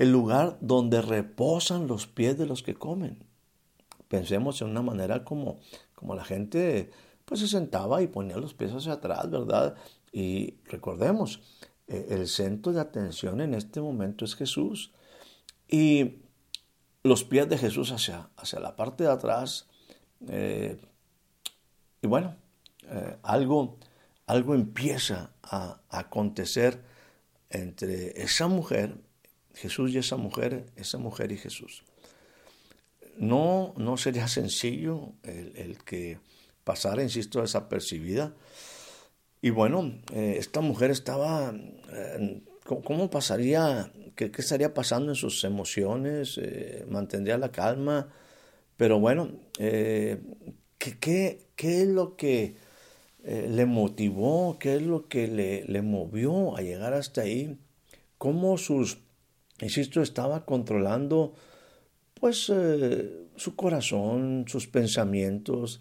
el 0.00 0.10
lugar 0.10 0.56
donde 0.62 1.02
reposan 1.02 1.86
los 1.86 2.06
pies 2.06 2.38
de 2.38 2.46
los 2.46 2.62
que 2.62 2.74
comen. 2.74 3.22
Pensemos 4.08 4.62
en 4.62 4.68
una 4.68 4.80
manera 4.80 5.24
como, 5.24 5.60
como 5.94 6.14
la 6.14 6.24
gente 6.24 6.90
pues 7.26 7.40
se 7.40 7.48
sentaba 7.48 8.00
y 8.00 8.06
ponía 8.06 8.38
los 8.38 8.54
pies 8.54 8.72
hacia 8.72 8.94
atrás, 8.94 9.30
¿verdad? 9.30 9.76
Y 10.10 10.54
recordemos, 10.64 11.40
eh, 11.86 12.06
el 12.10 12.28
centro 12.28 12.72
de 12.72 12.80
atención 12.80 13.42
en 13.42 13.52
este 13.52 13.82
momento 13.82 14.24
es 14.24 14.34
Jesús. 14.34 14.92
Y 15.68 16.22
los 17.02 17.22
pies 17.22 17.48
de 17.50 17.58
Jesús 17.58 17.92
hacia, 17.92 18.30
hacia 18.36 18.58
la 18.58 18.76
parte 18.76 19.04
de 19.04 19.10
atrás. 19.10 19.68
Eh, 20.28 20.80
y 22.00 22.06
bueno, 22.06 22.36
eh, 22.88 23.18
algo, 23.22 23.76
algo 24.26 24.54
empieza 24.54 25.34
a, 25.42 25.82
acontecer 25.90 26.82
entre 27.50 28.22
esa 28.22 28.48
mujer, 28.48 28.96
Jesús 29.54 29.92
y 29.92 29.98
esa 29.98 30.16
mujer, 30.16 30.66
esa 30.76 30.98
mujer 30.98 31.32
y 31.32 31.36
Jesús. 31.36 31.82
No, 33.16 33.74
no 33.76 33.96
sería 33.96 34.28
sencillo 34.28 35.12
el, 35.22 35.78
que 35.84 36.18
pasara, 36.64 37.02
insisto, 37.02 37.42
desapercibida. 37.42 38.34
Y 39.42 39.50
bueno, 39.50 39.92
eh, 40.12 40.36
esta 40.38 40.60
mujer 40.60 40.90
estaba 40.90 41.52
¿Cómo 42.84 43.10
pasaría, 43.10 43.90
qué, 44.14 44.30
estaría 44.38 44.72
pasando 44.72 45.10
en 45.10 45.16
sus 45.16 45.42
emociones? 45.42 46.38
Eh, 46.38 46.84
¿Mantendría 46.88 47.36
la 47.36 47.50
calma? 47.50 48.08
Pero 48.76 49.00
bueno, 49.00 49.32
eh, 49.58 50.18
¿qué, 50.78 51.48
es 51.56 51.88
lo 51.88 52.16
que 52.16 52.54
eh, 53.24 53.48
le 53.50 53.66
motivó? 53.66 54.56
¿Qué 54.60 54.76
es 54.76 54.82
lo 54.82 55.08
que 55.08 55.26
le, 55.26 55.64
le, 55.64 55.82
movió 55.82 56.56
a 56.56 56.60
llegar 56.62 56.94
hasta 56.94 57.22
ahí? 57.22 57.58
¿Cómo 58.18 58.56
sus, 58.56 58.98
insisto, 59.66 60.02
estaba 60.02 60.44
controlando 60.44 61.34
pues 62.14 62.52
su 63.36 63.56
corazón, 63.56 64.44
sus 64.46 64.66
pensamientos? 64.66 65.80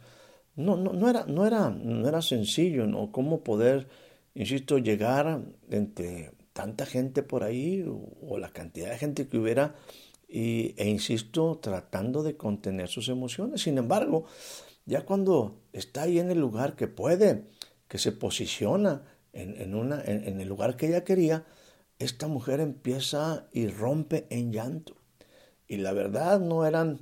No, 0.55 0.77
no, 0.77 0.93
no, 0.93 1.09
era, 1.09 1.25
no, 1.25 1.45
era, 1.45 1.69
no 1.69 2.07
era 2.07 2.21
sencillo, 2.21 2.86
¿no? 2.88 3.12
¿Cómo 3.12 3.43
poder, 3.43 3.88
insisto, 4.33 4.77
llegar 4.77 5.41
entre 5.69 6.31
tanta 6.59 6.86
gente 6.86 7.24
por 7.24 7.43
ahí 7.43 7.86
o, 7.88 8.38
la 8.38 8.50
cantidad 8.50 8.89
de 8.89 8.98
gente 8.98 9.29
que 9.29 9.38
hubiera 9.38 9.75
y, 10.27 10.75
e 10.77 10.89
insisto, 10.89 11.57
tratando 11.62 12.21
de 12.21 12.36
contener 12.36 12.89
sus 12.89 13.07
emociones. 13.07 13.62
Sin 13.62 13.77
embargo, 13.77 14.25
ya 14.86 15.05
cuando 15.05 15.62
está 15.71 16.01
ahí 16.01 16.19
en 16.19 16.31
el 16.31 16.39
lugar 16.39 16.75
que 16.75 16.89
puede, 16.89 17.45
que 17.88 17.98
se 17.98 18.12
posiciona 18.12 19.03
en, 19.31 19.74
una, 19.74 20.03
en, 20.03 20.41
el 20.41 20.50
lugar 20.50 20.75
que 20.75 20.88
ella 20.88 21.05
quería, 21.05 21.45
esta 22.00 22.27
mujer 22.27 22.62
empieza 22.62 23.48
y 23.51 23.68
rompe 23.68 24.25
en 24.29 24.51
llanto. 24.51 24.96
Y 25.68 25.77
la 25.77 25.91
verdad 25.91 26.39
no 26.39 26.65
eran, 26.65 27.00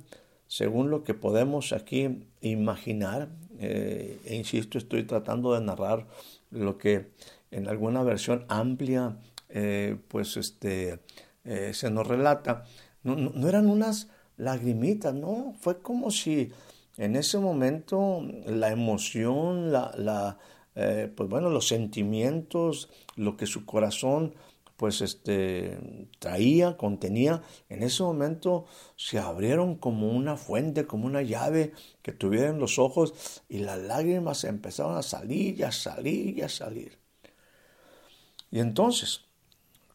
según 0.48 0.90
lo 0.90 1.04
que 1.04 1.14
podemos 1.14 1.72
aquí 1.72 2.26
imaginar, 2.40 3.28
eh, 3.58 4.20
e 4.24 4.36
insisto, 4.36 4.76
estoy 4.76 5.04
tratando 5.04 5.54
de 5.54 5.60
narrar 5.60 6.06
lo 6.50 6.76
que 6.78 7.10
en 7.50 7.68
alguna 7.68 8.02
versión 8.02 8.44
amplia 8.48 9.16
eh, 9.48 9.96
pues 10.08 10.36
este, 10.36 11.00
eh, 11.44 11.72
se 11.72 11.90
nos 11.90 12.06
relata, 12.06 12.64
no, 13.02 13.48
eran 13.48 13.68
unas 13.68 14.08
lagrimitas, 14.36 15.14
no, 15.14 15.54
fue 15.58 15.80
como 15.80 16.10
si 16.10 16.52
en 16.98 17.16
ese 17.16 17.38
momento 17.38 18.22
la 18.46 18.70
emoción, 18.70 19.72
la, 19.72 20.36
pues 20.74 21.28
bueno, 21.28 21.48
los 21.48 21.68
sentimientos, 21.68 22.88
lo 23.16 23.36
que 23.36 23.46
su 23.46 23.64
corazón 23.64 24.34
pues 24.78 25.00
este 25.00 25.76
traía, 26.20 26.76
contenía, 26.76 27.42
en 27.68 27.82
ese 27.82 28.04
momento 28.04 28.66
se 28.94 29.18
abrieron 29.18 29.74
como 29.74 30.08
una 30.08 30.36
fuente, 30.36 30.86
como 30.86 31.06
una 31.06 31.20
llave 31.20 31.72
que 32.00 32.12
tuvieron 32.12 32.60
los 32.60 32.78
ojos 32.78 33.42
y 33.48 33.58
las 33.58 33.80
lágrimas 33.80 34.44
empezaron 34.44 34.96
a 34.96 35.02
salir 35.02 35.58
y 35.58 35.64
a 35.64 35.72
salir 35.72 36.38
y 36.38 36.42
a 36.42 36.48
salir. 36.48 36.96
Y 38.52 38.60
entonces, 38.60 39.22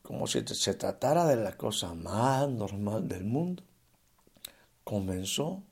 como 0.01 0.27
si 0.27 0.45
se 0.45 0.73
tratara 0.73 1.27
de 1.27 1.37
la 1.37 1.55
cosa 1.55 1.93
más 1.93 2.49
normal 2.49 3.07
del 3.07 3.23
mundo, 3.23 3.63
comenzó 4.83 5.63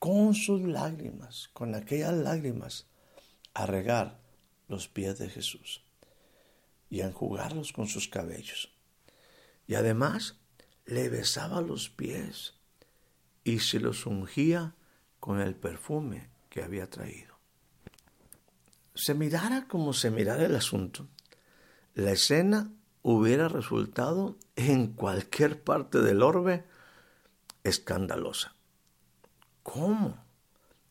con 0.00 0.34
sus 0.34 0.60
lágrimas, 0.62 1.50
con 1.52 1.76
aquellas 1.76 2.14
lágrimas, 2.14 2.88
a 3.54 3.66
regar 3.66 4.18
los 4.66 4.88
pies 4.88 5.20
de 5.20 5.30
Jesús 5.30 5.84
y 6.90 7.00
a 7.00 7.06
enjugarlos 7.06 7.72
con 7.72 7.86
sus 7.86 8.08
cabellos. 8.08 8.74
Y 9.66 9.76
además 9.76 10.36
le 10.84 11.08
besaba 11.08 11.62
los 11.62 11.88
pies 11.88 12.54
y 13.44 13.60
se 13.60 13.78
los 13.80 14.04
ungía 14.06 14.74
con 15.20 15.40
el 15.40 15.54
perfume 15.54 16.28
que 16.48 16.62
había 16.62 16.90
traído. 16.90 17.38
Se 18.94 19.14
mirara 19.14 19.66
como 19.68 19.92
se 19.92 20.10
mirara 20.10 20.44
el 20.44 20.56
asunto, 20.56 21.08
la 21.94 22.10
escena 22.12 22.72
hubiera 23.02 23.48
resultado 23.48 24.36
en 24.56 24.88
cualquier 24.88 25.62
parte 25.62 26.00
del 26.00 26.22
orbe 26.22 26.64
escandalosa. 27.64 28.54
¿Cómo? 29.62 30.16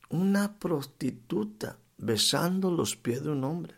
Una 0.09 0.57
prostituta 0.59 1.77
besando 1.97 2.71
los 2.71 2.95
pies 2.95 3.23
de 3.23 3.29
un 3.29 3.43
hombre. 3.43 3.75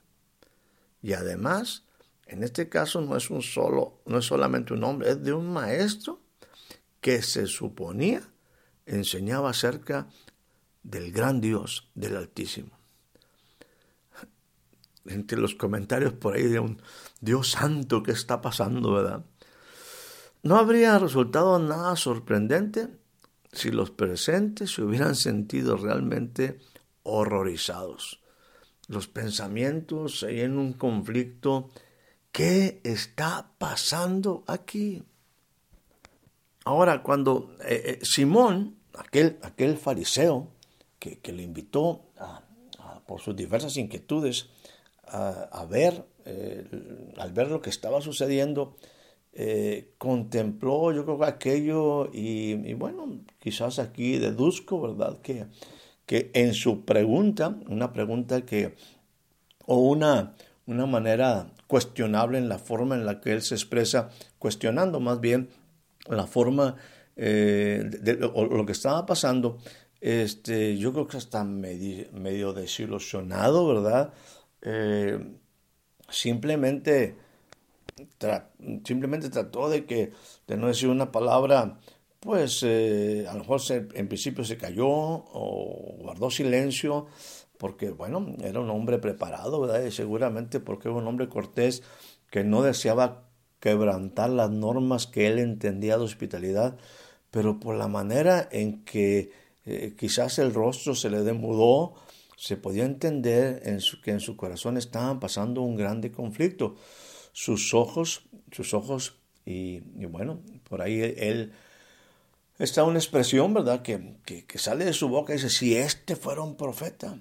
Y 1.01 1.13
además, 1.13 1.85
en 2.31 2.43
este 2.43 2.69
caso 2.69 3.01
no 3.01 3.15
es 3.17 3.29
un 3.29 3.41
solo, 3.41 4.01
no 4.05 4.17
es 4.17 4.25
solamente 4.25 4.73
un 4.73 4.83
hombre, 4.83 5.11
es 5.11 5.23
de 5.23 5.33
un 5.33 5.51
maestro 5.51 6.21
que 7.01 7.21
se 7.21 7.45
suponía 7.45 8.21
enseñaba 8.85 9.49
acerca 9.49 10.07
del 10.83 11.11
gran 11.11 11.41
Dios, 11.41 11.89
del 11.93 12.17
Altísimo. 12.17 12.71
Entre 15.05 15.37
los 15.37 15.55
comentarios 15.55 16.13
por 16.13 16.35
ahí 16.35 16.43
de 16.43 16.59
un 16.59 16.81
Dios 17.19 17.51
santo 17.51 18.03
que 18.03 18.11
está 18.11 18.41
pasando, 18.41 18.93
¿verdad? 18.93 19.25
No 20.43 20.57
habría 20.57 20.97
resultado 20.99 21.59
nada 21.59 21.95
sorprendente 21.95 22.87
si 23.51 23.71
los 23.71 23.91
presentes 23.91 24.73
se 24.73 24.81
hubieran 24.81 25.15
sentido 25.15 25.77
realmente 25.77 26.59
horrorizados. 27.03 28.21
Los 28.87 29.07
pensamientos 29.07 30.23
en 30.23 30.57
un 30.57 30.73
conflicto. 30.73 31.69
¿Qué 32.31 32.79
está 32.85 33.51
pasando 33.57 34.43
aquí? 34.47 35.03
Ahora, 36.63 37.03
cuando 37.03 37.55
eh, 37.65 37.83
eh, 37.85 37.99
Simón, 38.03 38.77
aquel, 38.93 39.37
aquel 39.41 39.77
fariseo 39.77 40.47
que, 40.97 41.19
le 41.33 41.43
invitó 41.43 42.05
por 43.05 43.19
sus 43.19 43.35
diversas 43.35 43.75
inquietudes 43.75 44.47
a, 45.03 45.65
ver, 45.69 46.05
eh, 46.25 46.63
al 47.17 47.33
ver 47.33 47.49
lo 47.49 47.61
que 47.61 47.69
estaba 47.69 47.99
sucediendo, 47.99 48.77
contempló 49.97 50.93
yo 50.93 51.03
creo 51.03 51.19
que 51.19 51.25
aquello 51.25 52.09
y, 52.13 52.73
bueno, 52.75 53.19
quizás 53.39 53.79
aquí 53.79 54.19
deduzco, 54.19 54.79
¿verdad? 54.79 55.19
Que, 55.21 55.47
que 56.05 56.31
en 56.33 56.53
su 56.53 56.85
pregunta, 56.85 57.57
una 57.67 57.91
pregunta 57.91 58.45
que, 58.45 58.75
o 59.65 59.77
una, 59.77 60.35
una 60.67 60.85
manera 60.85 61.51
cuestionable 61.71 62.37
en 62.37 62.49
la 62.49 62.59
forma 62.59 62.95
en 62.95 63.05
la 63.05 63.21
que 63.21 63.31
él 63.31 63.41
se 63.41 63.55
expresa, 63.55 64.09
cuestionando 64.37 64.99
más 64.99 65.21
bien 65.21 65.47
la 66.05 66.27
forma 66.27 66.75
eh, 67.15 67.81
de, 68.01 68.29
o 68.33 68.43
lo 68.43 68.65
que 68.65 68.73
estaba 68.73 69.05
pasando, 69.05 69.57
este, 70.01 70.77
yo 70.77 70.91
creo 70.91 71.07
que 71.07 71.15
está 71.15 71.45
medio, 71.45 72.51
desilusionado, 72.51 73.65
¿verdad? 73.65 74.11
Eh, 74.61 75.17
simplemente, 76.09 77.15
simplemente 78.83 79.29
trató 79.29 79.69
de 79.69 79.85
que, 79.85 80.11
de 80.47 80.57
no 80.57 80.67
decir 80.67 80.89
una 80.89 81.09
palabra, 81.09 81.79
pues 82.19 82.63
eh, 82.63 83.25
a 83.29 83.33
lo 83.35 83.39
mejor 83.39 83.61
en 83.69 84.09
principio 84.09 84.43
se 84.43 84.57
cayó 84.57 84.89
o 84.89 85.95
guardó 85.99 86.29
silencio, 86.29 87.07
porque 87.61 87.91
bueno, 87.91 88.25
era 88.41 88.59
un 88.59 88.71
hombre 88.71 88.97
preparado, 88.97 89.61
¿verdad? 89.61 89.83
Y 89.85 89.91
seguramente 89.91 90.59
porque 90.59 90.87
era 90.87 90.97
un 90.97 91.05
hombre 91.05 91.29
cortés 91.29 91.83
que 92.31 92.43
no 92.43 92.63
deseaba 92.63 93.29
quebrantar 93.59 94.31
las 94.31 94.49
normas 94.49 95.05
que 95.05 95.27
él 95.27 95.37
entendía 95.37 95.95
de 95.99 96.03
hospitalidad, 96.03 96.75
pero 97.29 97.59
por 97.59 97.75
la 97.75 97.87
manera 97.87 98.49
en 98.51 98.83
que 98.83 99.31
eh, 99.67 99.93
quizás 99.95 100.39
el 100.39 100.55
rostro 100.55 100.95
se 100.95 101.11
le 101.11 101.21
demudó, 101.21 101.93
se 102.35 102.57
podía 102.57 102.83
entender 102.83 103.61
que 104.03 104.09
en 104.09 104.19
su 104.19 104.35
corazón 104.35 104.77
estaban 104.77 105.19
pasando 105.19 105.61
un 105.61 105.75
grande 105.75 106.11
conflicto. 106.11 106.77
Sus 107.31 107.75
ojos, 107.75 108.23
sus 108.51 108.73
ojos, 108.73 109.19
y, 109.45 109.81
bueno, 110.07 110.41
por 110.67 110.81
ahí 110.81 110.99
él, 110.99 111.53
está 112.57 112.83
una 112.85 112.97
expresión, 112.97 113.53
¿verdad?, 113.53 113.83
que, 113.83 114.15
que, 114.25 114.45
que, 114.47 114.57
sale 114.57 114.83
de 114.83 114.93
su 114.93 115.09
boca 115.09 115.33
y 115.33 115.35
dice, 115.35 115.51
si 115.51 115.77
este 115.77 116.15
fuera 116.15 116.41
un 116.41 116.57
profeta. 116.57 117.19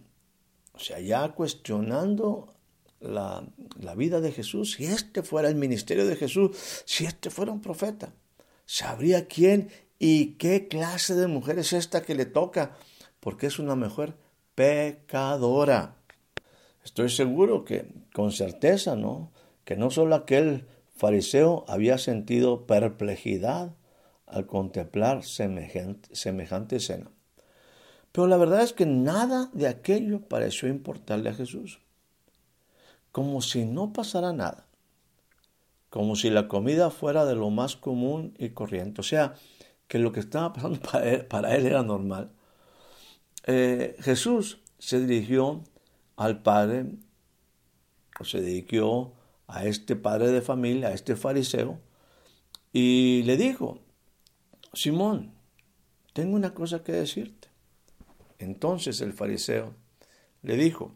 O 0.80 0.82
sea, 0.82 0.98
ya 0.98 1.28
cuestionando 1.32 2.54
la, 3.00 3.44
vida 3.96 4.20
de 4.20 4.32
Jesús, 4.32 4.72
si 4.72 4.86
este 4.86 5.22
fuera 5.22 5.48
el 5.48 5.54
ministerio 5.54 6.06
de 6.06 6.16
Jesús, 6.16 6.82
si 6.86 7.04
este 7.04 7.28
fuera 7.28 7.52
un 7.52 7.60
profeta, 7.60 8.14
sabría 8.64 9.26
quién 9.26 9.68
y 9.98 10.36
qué 10.36 10.68
clase 10.68 11.14
de 11.14 11.26
mujer 11.26 11.58
es 11.58 11.74
esta 11.74 12.02
que 12.02 12.14
le 12.14 12.24
toca, 12.24 12.76
porque 13.20 13.46
es 13.46 13.58
una 13.58 13.74
mujer 13.74 14.14
pecadora. 14.54 15.96
Estoy 16.82 17.10
seguro 17.10 17.64
que, 17.64 17.86
con 18.14 18.32
certeza, 18.32 18.96
¿no? 18.96 19.32
Que 19.64 19.76
no 19.76 19.90
solo 19.90 20.14
aquel 20.14 20.66
fariseo 20.96 21.66
había 21.68 21.98
sentido 21.98 22.66
perplejidad 22.66 23.76
al 24.26 24.46
contemplar 24.46 25.24
semejante, 25.24 26.14
semejante 26.14 26.76
escena. 26.76 27.10
Pero 28.12 28.26
la 28.26 28.36
verdad 28.36 28.62
es 28.62 28.72
que 28.72 28.86
nada 28.86 29.50
de 29.52 29.68
aquello 29.68 30.20
pareció 30.20 30.68
importarle 30.68 31.30
a 31.30 31.34
Jesús 31.34 31.80
como 33.12 33.42
si 33.42 33.64
no 33.64 33.92
pasara 33.92 34.32
nada, 34.32 34.66
como 35.88 36.16
si 36.16 36.30
la 36.30 36.48
comida 36.48 36.90
fuera 36.90 37.24
de 37.24 37.34
lo 37.34 37.50
más 37.50 37.76
común 37.76 38.34
y 38.38 38.50
corriente, 38.50 39.00
o 39.00 39.04
sea, 39.04 39.34
que 39.88 39.98
lo 39.98 40.12
que 40.12 40.20
estaba 40.20 40.52
pasando 40.52 40.80
para 41.28 41.56
él, 41.56 41.66
era 41.66 41.82
normal. 41.82 42.30
Eh, 43.46 43.96
Jesús 44.00 44.60
se 44.78 45.04
dirigió 45.04 45.62
al 46.16 46.42
Padre, 46.42 46.86
o 48.18 48.24
se 48.24 48.40
dirigió 48.40 49.12
a 49.48 49.64
este 49.64 49.96
padre 49.96 50.28
de 50.28 50.42
familia, 50.42 50.88
a 50.88 50.92
este 50.92 51.16
fariseo, 51.16 51.80
y 52.72 53.22
le 53.24 53.36
dijo, 53.36 53.80
Simón, 54.74 55.32
tengo 56.12 56.36
una 56.36 56.54
cosa 56.54 56.84
que 56.84 56.92
decirte. 56.92 57.39
Entonces 58.40 59.00
el 59.00 59.12
fariseo 59.12 59.74
le 60.42 60.56
dijo, 60.56 60.92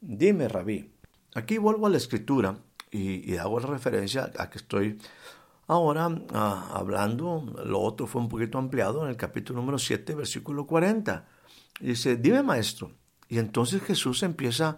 dime, 0.00 0.48
rabí, 0.48 0.92
Aquí 1.34 1.58
vuelvo 1.58 1.86
a 1.86 1.90
la 1.90 1.96
escritura 1.96 2.58
y, 2.90 3.36
hago 3.36 3.60
referencia 3.60 4.32
a 4.36 4.50
que 4.50 4.58
estoy 4.58 4.98
ahora 5.68 6.08
ah, 6.34 6.72
hablando, 6.74 7.54
lo 7.64 7.80
otro 7.80 8.08
fue 8.08 8.20
un 8.20 8.28
poquito 8.28 8.58
ampliado 8.58 9.04
en 9.04 9.10
el 9.10 9.16
capítulo 9.16 9.60
número 9.60 9.78
7, 9.78 10.14
versículo 10.16 10.66
40. 10.66 11.28
dice, 11.80 12.16
dime 12.16 12.42
maestro. 12.42 12.92
Y 13.28 13.38
entonces 13.38 13.80
Jesús 13.82 14.24
empieza 14.24 14.76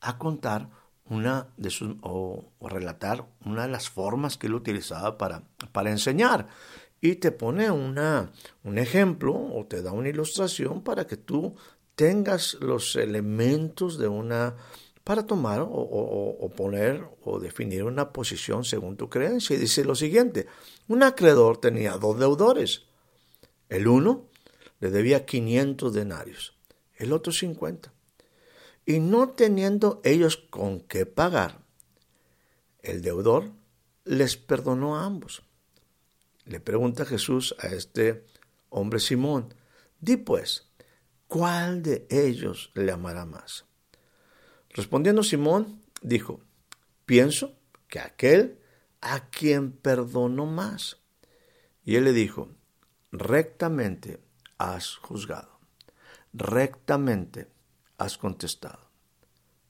a 0.00 0.16
contar 0.16 0.70
una 1.04 1.48
de 1.58 1.68
sus, 1.68 1.96
o, 2.00 2.50
relatar 2.62 3.26
una 3.44 3.62
de 3.62 3.68
las 3.68 3.90
formas 3.90 4.38
que 4.38 4.46
él 4.46 4.54
utilizaba 4.54 5.18
para, 5.18 5.42
para 5.72 5.90
enseñar. 5.90 6.46
Y 7.00 7.16
te 7.16 7.32
pone 7.32 7.70
una, 7.70 8.32
un 8.64 8.78
ejemplo 8.78 9.34
o 9.34 9.66
te 9.66 9.82
da 9.82 9.92
una 9.92 10.08
ilustración 10.08 10.82
para 10.82 11.06
que 11.06 11.16
tú 11.16 11.54
tengas 11.94 12.54
los 12.60 12.96
elementos 12.96 13.98
de 13.98 14.08
una 14.08 14.56
para 15.04 15.26
tomar 15.26 15.66
o, 15.68 16.52
poner 16.56 17.04
o 17.24 17.40
definir 17.40 17.84
una 17.84 18.12
posición 18.12 18.64
según 18.64 18.96
tu 18.96 19.08
creencia. 19.08 19.56
Y 19.56 19.58
dice 19.58 19.84
lo 19.84 19.94
siguiente, 19.94 20.46
un 20.88 21.02
acreedor 21.02 21.58
tenía 21.58 21.96
dos 21.96 22.18
deudores. 22.18 22.84
El 23.68 23.88
uno 23.88 24.28
le 24.78 24.90
debía 24.90 25.26
500 25.26 25.92
denarios, 25.92 26.56
el 26.96 27.12
otro 27.12 27.32
50. 27.32 27.92
Y 28.86 29.00
no 29.00 29.30
teniendo 29.30 30.00
ellos 30.04 30.36
con 30.36 30.80
qué 30.80 31.06
pagar, 31.06 31.60
el 32.82 33.02
deudor 33.02 33.50
les 34.04 34.36
perdonó 34.36 34.96
a 34.96 35.04
ambos. 35.04 35.42
Le 36.50 36.58
pregunta 36.58 37.04
Jesús 37.04 37.54
a 37.60 37.68
este 37.68 38.26
hombre 38.70 38.98
Simón, 38.98 39.54
di 40.00 40.16
pues, 40.16 40.68
¿cuál 41.28 41.80
de 41.80 42.08
ellos 42.10 42.72
le 42.74 42.90
amará 42.90 43.24
más? 43.24 43.66
Respondiendo 44.70 45.22
Simón, 45.22 45.80
dijo, 46.02 46.40
pienso 47.06 47.56
que 47.86 48.00
aquel 48.00 48.58
a 49.00 49.30
quien 49.30 49.70
perdonó 49.70 50.44
más. 50.44 50.96
Y 51.84 51.94
él 51.94 52.02
le 52.02 52.12
dijo, 52.12 52.48
rectamente 53.12 54.20
has 54.58 54.96
juzgado, 54.96 55.60
rectamente 56.32 57.46
has 57.96 58.18
contestado. 58.18 58.90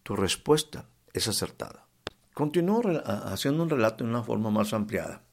Tu 0.03 0.17
respuesta 0.17 0.89
es 1.13 1.29
acertada. 1.29 1.87
Continuó 2.33 2.81
haciendo 3.05 3.65
un 3.65 3.69
relato 3.69 4.03
en 4.03 4.09
una 4.11 4.23
forma 4.23 4.51
más 4.51 4.73
ampliada. 4.73 5.25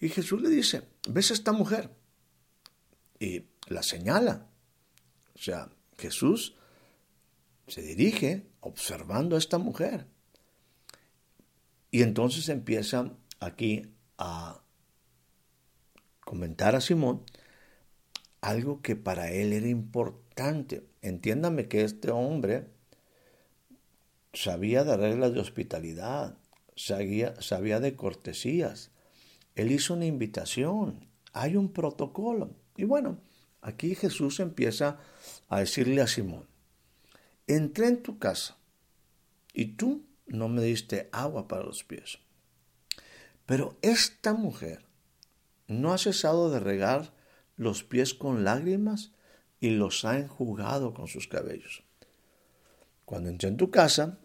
Y 0.00 0.08
Jesús 0.08 0.40
le 0.40 0.48
dice, 0.48 0.82
¿ves 1.08 1.30
a 1.30 1.34
esta 1.34 1.52
mujer? 1.52 1.90
Y 3.18 3.44
la 3.68 3.82
señala. 3.82 4.46
O 5.34 5.38
sea, 5.38 5.70
Jesús 5.98 6.56
se 7.66 7.82
dirige 7.82 8.46
observando 8.60 9.36
a 9.36 9.38
esta 9.38 9.58
mujer. 9.58 10.06
Y 11.90 12.02
entonces 12.02 12.48
empieza 12.48 13.12
aquí 13.40 13.92
a 14.16 14.62
comentar 16.20 16.74
a 16.74 16.80
Simón 16.80 17.24
algo 18.40 18.80
que 18.80 18.96
para 18.96 19.30
él 19.32 19.52
era 19.52 19.68
importante. 19.68 20.86
Entiéndame 21.02 21.68
que 21.68 21.84
este 21.84 22.10
hombre 22.10 22.68
sabía 24.32 24.84
de 24.84 24.96
reglas 24.96 25.34
de 25.34 25.40
hospitalidad, 25.40 26.38
sabía, 26.76 27.40
sabía 27.42 27.80
de 27.80 27.96
cortesías. 27.96 28.90
Él 29.54 29.72
hizo 29.72 29.94
una 29.94 30.06
invitación, 30.06 31.06
hay 31.32 31.56
un 31.56 31.72
protocolo. 31.72 32.50
Y 32.76 32.84
bueno, 32.84 33.18
aquí 33.60 33.94
Jesús 33.94 34.40
empieza 34.40 34.98
a 35.48 35.60
decirle 35.60 36.00
a 36.00 36.06
Simón, 36.06 36.46
entré 37.46 37.88
en 37.88 38.02
tu 38.02 38.18
casa 38.18 38.56
y 39.52 39.76
tú 39.76 40.04
no 40.26 40.48
me 40.48 40.62
diste 40.62 41.08
agua 41.12 41.48
para 41.48 41.64
los 41.64 41.84
pies. 41.84 42.18
Pero 43.46 43.76
esta 43.82 44.32
mujer 44.32 44.84
no 45.66 45.92
ha 45.92 45.98
cesado 45.98 46.50
de 46.50 46.60
regar 46.60 47.12
los 47.56 47.84
pies 47.84 48.14
con 48.14 48.44
lágrimas 48.44 49.12
y 49.60 49.70
los 49.70 50.04
ha 50.04 50.18
enjugado 50.18 50.94
con 50.94 51.08
sus 51.08 51.28
cabellos. 51.28 51.82
Cuando 53.04 53.28
entré 53.28 53.48
en 53.48 53.56
tu 53.56 53.70
casa, 53.70 54.18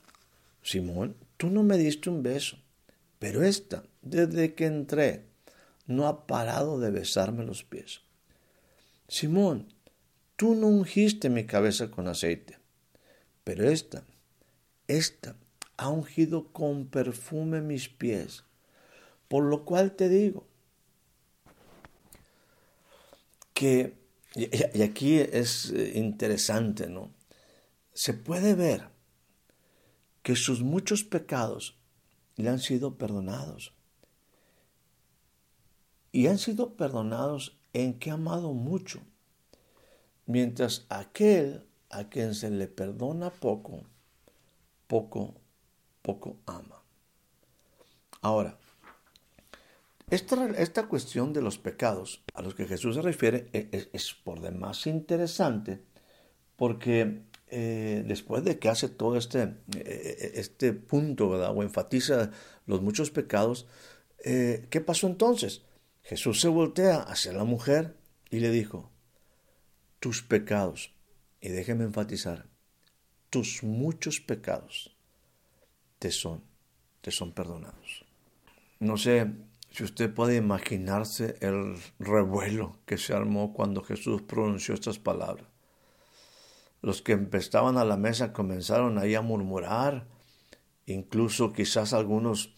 Simón, 0.62 1.18
tú 1.38 1.50
no 1.50 1.64
me 1.64 1.78
diste 1.78 2.10
un 2.10 2.24
beso, 2.24 2.58
pero 3.20 3.44
esta, 3.44 3.84
desde 4.02 4.54
que 4.54 4.66
entré, 4.66 5.26
no 5.88 6.08
ha 6.08 6.28
parado 6.28 6.80
de 6.80 6.92
besarme 6.92 7.46
los 7.46 7.64
pies. 7.64 8.02
Simón, 9.08 9.74
tú 10.36 10.56
no 10.56 10.68
ungiste 10.68 11.30
mi 11.30 11.46
cabeza 11.46 11.92
con 11.92 12.08
aceite, 12.08 12.58
pero 13.44 13.70
esta, 13.70 14.04
esta 14.88 15.36
ha 15.78 15.90
ungido 15.90 16.52
con 16.52 16.88
perfume 16.88 17.62
mis 17.62 17.90
pies, 17.90 18.44
por 19.28 19.44
lo 19.44 19.66
cual 19.66 19.96
te 19.96 20.10
digo 20.10 20.48
que, 23.54 23.96
y 24.36 24.82
aquí 24.82 25.18
es 25.20 25.72
eh, 25.72 25.94
interesante, 25.96 26.88
¿no? 26.88 27.14
Se 27.94 28.14
puede 28.14 28.54
ver 28.56 28.90
que 30.22 30.36
sus 30.36 30.62
muchos 30.62 31.04
pecados 31.04 31.78
le 32.36 32.50
han 32.50 32.60
sido 32.60 32.98
perdonados. 32.98 33.74
Y 36.12 36.28
han 36.28 36.38
sido 36.38 36.76
perdonados 36.76 37.58
en 37.74 38.00
que 38.00 38.10
ha 38.12 38.14
amado 38.14 38.54
mucho, 38.54 39.02
mientras 40.26 40.86
aquel 40.90 41.66
a 41.90 42.06
quien 42.10 42.36
se 42.36 42.50
le 42.50 42.68
perdona 42.68 43.30
poco, 43.30 43.84
poco, 44.88 45.36
poco 46.02 46.38
ama. 46.46 46.82
Ahora, 48.22 48.58
esta, 50.10 50.46
esta 50.58 50.88
cuestión 50.88 51.34
de 51.34 51.42
los 51.42 51.58
pecados 51.58 52.24
a 52.34 52.42
los 52.42 52.56
que 52.56 52.66
Jesús 52.66 52.96
se 52.96 53.02
refiere 53.02 53.50
e, 53.54 53.70
es, 53.72 53.90
es 53.92 54.14
por 54.14 54.40
demás 54.40 54.88
interesante 54.88 55.84
porque 56.56 57.24
eh, 57.48 58.04
después 58.08 58.44
de 58.44 58.58
que 58.58 58.70
hace 58.70 58.90
todo 58.90 59.18
este, 59.18 59.56
eh, 59.76 60.32
este 60.36 60.74
punto, 60.74 61.30
¿verdad? 61.30 61.56
o 61.56 61.62
enfatiza 61.62 62.32
los 62.66 62.82
muchos 62.82 63.12
pecados, 63.12 63.68
eh, 64.24 64.66
¿qué 64.70 64.82
pasó 64.82 65.08
entonces? 65.08 65.62
Jesús 66.02 66.42
se 66.42 66.48
voltea 66.48 67.02
hacia 67.02 67.34
la 67.34 67.44
mujer 67.44 67.96
y 68.30 68.40
le 68.40 68.50
dijo, 68.52 68.92
tus 70.00 70.24
pecados, 70.24 70.94
y 71.40 71.50
déjeme 71.50 71.84
enfatizar, 71.84 72.48
tus 73.30 73.64
muchos 73.64 74.20
pecados 74.20 74.96
te 76.00 76.12
son, 76.12 76.44
te 77.02 77.12
son 77.12 77.32
perdonados. 77.32 78.06
No 78.80 78.98
sé 78.98 79.32
si 79.72 79.84
usted 79.84 80.14
puede 80.14 80.38
imaginarse 80.38 81.38
el 81.42 81.78
revuelo 82.00 82.80
que 82.86 82.98
se 82.98 83.14
armó 83.14 83.54
cuando 83.54 83.84
Jesús 83.84 84.22
pronunció 84.22 84.74
estas 84.74 85.00
palabras. 85.00 85.55
Los 86.86 87.02
que 87.02 87.20
estaban 87.34 87.80
a 87.80 87.84
la 87.84 87.98
mesa 87.98 88.32
comenzaron 88.32 89.00
ahí 89.00 89.16
a 89.16 89.24
murmurar, 89.24 90.06
incluso 90.86 91.52
quizás 91.52 91.94
algunos 91.94 92.54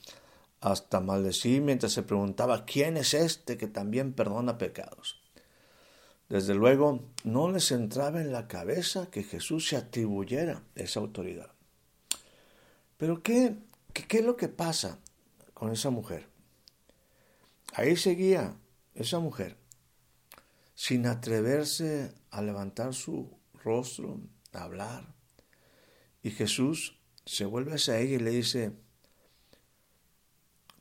hasta 0.60 1.00
maldecir 1.00 1.62
mientras 1.62 1.94
se 1.94 2.04
preguntaba 2.04 2.66
quién 2.66 2.98
es 2.98 3.14
este 3.14 3.56
que 3.56 3.68
también 3.68 4.12
perdona 4.12 4.58
pecados. 4.58 5.22
Desde 6.28 6.56
luego, 6.56 7.06
no 7.24 7.50
les 7.50 7.72
entraba 7.72 8.20
en 8.20 8.34
la 8.34 8.50
cabeza 8.50 9.10
que 9.10 9.24
Jesús 9.24 9.70
se 9.70 9.78
atribuyera 9.78 10.62
esa 10.76 11.00
autoridad. 11.00 11.54
Pero 12.98 13.24
¿qué, 13.24 13.56
qué, 13.94 14.08
qué 14.08 14.18
es 14.18 14.26
lo 14.26 14.36
que 14.36 14.50
pasa 14.50 15.00
con 15.54 15.72
esa 15.72 15.90
mujer? 15.90 16.28
Ahí 17.72 17.96
seguía 17.96 18.58
esa 18.94 19.20
mujer, 19.20 19.56
sin 20.76 21.06
atreverse 21.06 22.12
a 22.30 22.42
levantar 22.42 22.94
su 22.94 23.37
rostro, 23.68 24.22
a 24.54 24.64
hablar. 24.64 25.14
Y 26.24 26.32
Jesús 26.32 27.00
se 27.26 27.46
vuelve 27.46 27.74
hacia 27.74 28.00
ella 28.00 28.16
y 28.16 28.20
le 28.20 28.32
dice, 28.32 28.72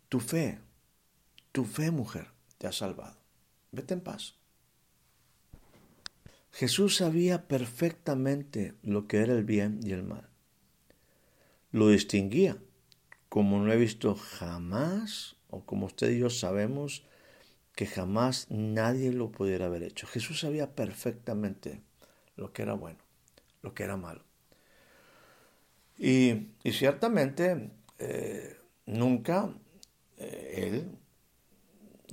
tu 0.08 0.20
fe, 0.20 0.60
tu 1.52 1.64
fe 1.64 1.90
mujer, 1.90 2.28
te 2.58 2.68
ha 2.68 2.72
salvado. 2.72 3.18
Vete 3.72 3.94
en 3.94 4.00
paz. 4.00 4.36
Jesús 6.52 6.96
sabía 6.96 7.48
perfectamente 7.48 8.74
lo 8.82 9.08
que 9.08 9.18
era 9.18 9.34
el 9.34 9.44
bien 9.44 9.80
y 9.82 9.90
el 9.90 10.04
mal. 10.04 10.28
Lo 11.72 11.88
distinguía, 11.88 12.56
como 13.28 13.58
no 13.58 13.72
he 13.72 13.76
visto 13.76 14.14
jamás, 14.14 15.36
o 15.48 15.66
como 15.66 15.86
usted 15.86 16.12
y 16.12 16.20
yo 16.20 16.30
sabemos, 16.30 17.04
que 17.74 17.86
jamás 17.86 18.46
nadie 18.48 19.12
lo 19.12 19.32
pudiera 19.32 19.66
haber 19.66 19.82
hecho. 19.82 20.06
Jesús 20.06 20.40
sabía 20.40 20.74
perfectamente 20.74 21.82
lo 22.36 22.52
que 22.52 22.62
era 22.62 22.74
bueno, 22.74 22.98
lo 23.62 23.74
que 23.74 23.82
era 23.82 23.96
malo. 23.96 24.22
Y, 25.98 26.48
ciertamente 26.70 27.70
eh, 27.98 28.56
nunca 28.84 29.50
eh, 30.18 30.68
él 30.68 30.90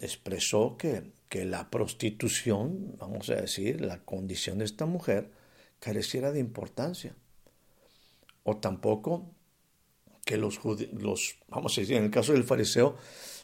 expresó 0.01 0.77
que, 0.77 1.12
que 1.29 1.45
la 1.45 1.69
prostitución, 1.69 2.95
vamos 2.97 3.29
a 3.29 3.36
decir, 3.36 3.81
la 3.81 3.99
condición 3.99 4.59
de 4.59 4.65
esta 4.65 4.86
mujer, 4.86 5.31
careciera 5.79 6.31
de 6.31 6.39
importancia. 6.39 7.15
O 8.43 8.57
tampoco 8.57 9.29
que 10.25 10.38
los, 10.38 10.59
los, 10.93 11.38
vamos 11.47 11.77
a 11.77 11.81
decir, 11.81 11.97
en 11.97 12.05
el 12.05 12.12
caso 12.12 12.33
del 12.33 12.43
fariseo, 12.43 12.95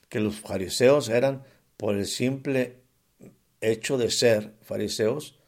que 0.08 0.20
los 0.20 0.40
fariseos 0.40 1.10
eran 1.10 1.44
por 1.78 1.96
el 1.96 2.06
simple 2.06 2.78
hecho 3.62 3.98
de 3.98 4.10
ser 4.12 4.56
fariseos, 4.62 5.39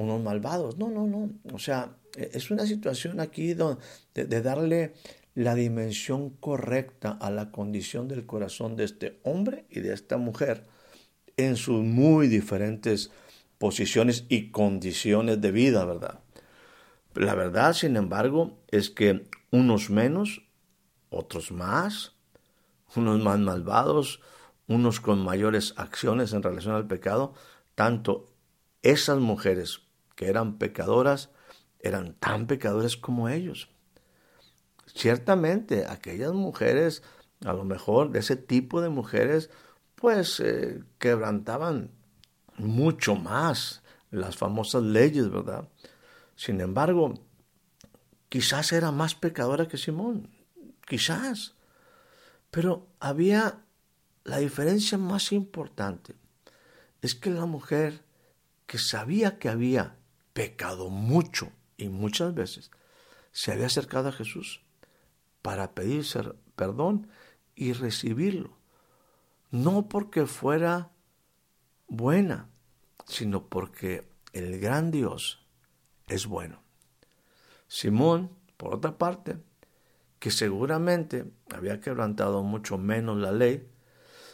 unos 0.00 0.22
malvados. 0.22 0.78
No, 0.78 0.90
no, 0.90 1.06
no. 1.06 1.30
O 1.52 1.58
sea, 1.58 1.96
e, 2.16 2.30
es 2.34 2.50
una 2.50 2.66
situación 2.66 3.20
aquí 3.20 3.54
de, 3.54 3.76
de, 4.14 4.42
darle 4.42 4.94
la 5.34 5.54
dimensión 5.54 6.30
correcta 6.30 7.10
a 7.20 7.30
la 7.30 7.50
condición 7.50 8.08
del 8.08 8.26
corazón 8.26 8.76
de 8.76 8.84
este 8.84 9.20
hombre 9.22 9.66
y 9.70 9.80
de 9.80 9.94
esta 9.94 10.16
mujer 10.16 10.66
en 11.36 11.56
sus 11.56 11.82
muy 11.82 12.28
diferentes 12.28 13.10
posiciones 13.58 14.24
y 14.28 14.50
condiciones 14.50 15.40
de 15.40 15.52
vida, 15.52 15.84
¿verdad? 15.84 16.20
La 17.14 17.34
verdad, 17.34 17.72
sin 17.72 17.96
embargo, 17.96 18.58
es 18.68 18.90
que 18.90 19.26
unos 19.50 19.90
menos, 19.90 20.42
otros 21.10 21.50
más, 21.50 22.14
unos 22.96 23.22
más 23.22 23.38
malvados, 23.38 24.20
unos 24.68 25.00
con 25.00 25.24
mayores 25.24 25.74
acciones 25.76 26.32
en 26.32 26.42
relación 26.42 26.74
al 26.74 26.86
pecado, 26.86 27.34
tanto 27.74 28.32
esas 28.82 29.18
mujeres 29.18 29.82
que 30.14 30.28
eran 30.28 30.58
pecadoras 30.58 31.30
eran 31.80 32.14
tan 32.14 32.46
pecadores 32.46 32.96
como 32.96 33.28
ellos. 33.28 33.68
Ciertamente, 34.86 35.86
aquellas 35.86 36.32
mujeres, 36.32 37.02
a 37.44 37.52
lo 37.52 37.64
mejor 37.64 38.10
de 38.10 38.20
ese 38.20 38.36
tipo 38.36 38.80
de 38.80 38.88
mujeres, 38.88 39.50
pues 39.94 40.40
eh, 40.40 40.82
quebrantaban 40.98 41.90
mucho 42.56 43.14
más 43.14 43.82
las 44.10 44.36
famosas 44.36 44.82
leyes, 44.82 45.30
¿verdad? 45.30 45.68
Sin 46.36 46.60
embargo, 46.60 47.14
quizás 48.28 48.72
era 48.72 48.90
más 48.90 49.14
pecadora 49.14 49.68
que 49.68 49.78
Simón, 49.78 50.28
quizás. 50.86 51.54
Pero 52.50 52.88
había 52.98 53.64
la 54.24 54.38
diferencia 54.38 54.98
más 54.98 55.32
importante, 55.32 56.14
es 57.00 57.14
que 57.14 57.30
la 57.30 57.46
mujer 57.46 58.02
que 58.66 58.78
sabía 58.78 59.38
que 59.38 59.48
había 59.48 59.96
pecado 60.40 60.88
mucho 60.88 61.52
y 61.76 61.90
muchas 61.90 62.32
veces, 62.32 62.70
se 63.30 63.52
había 63.52 63.66
acercado 63.66 64.08
a 64.08 64.12
Jesús 64.12 64.62
para 65.42 65.74
pedirse 65.74 66.32
perdón 66.56 67.08
y 67.54 67.74
recibirlo. 67.74 68.56
No 69.50 69.90
porque 69.90 70.24
fuera 70.24 70.92
buena, 71.88 72.48
sino 73.06 73.48
porque 73.48 74.08
el 74.32 74.58
gran 74.60 74.90
Dios 74.90 75.44
es 76.06 76.24
bueno. 76.24 76.62
Simón, 77.68 78.30
por 78.56 78.74
otra 78.74 78.96
parte, 78.96 79.36
que 80.20 80.30
seguramente 80.30 81.30
había 81.54 81.82
quebrantado 81.82 82.42
mucho 82.42 82.78
menos 82.78 83.18
la 83.18 83.32
ley, 83.32 83.68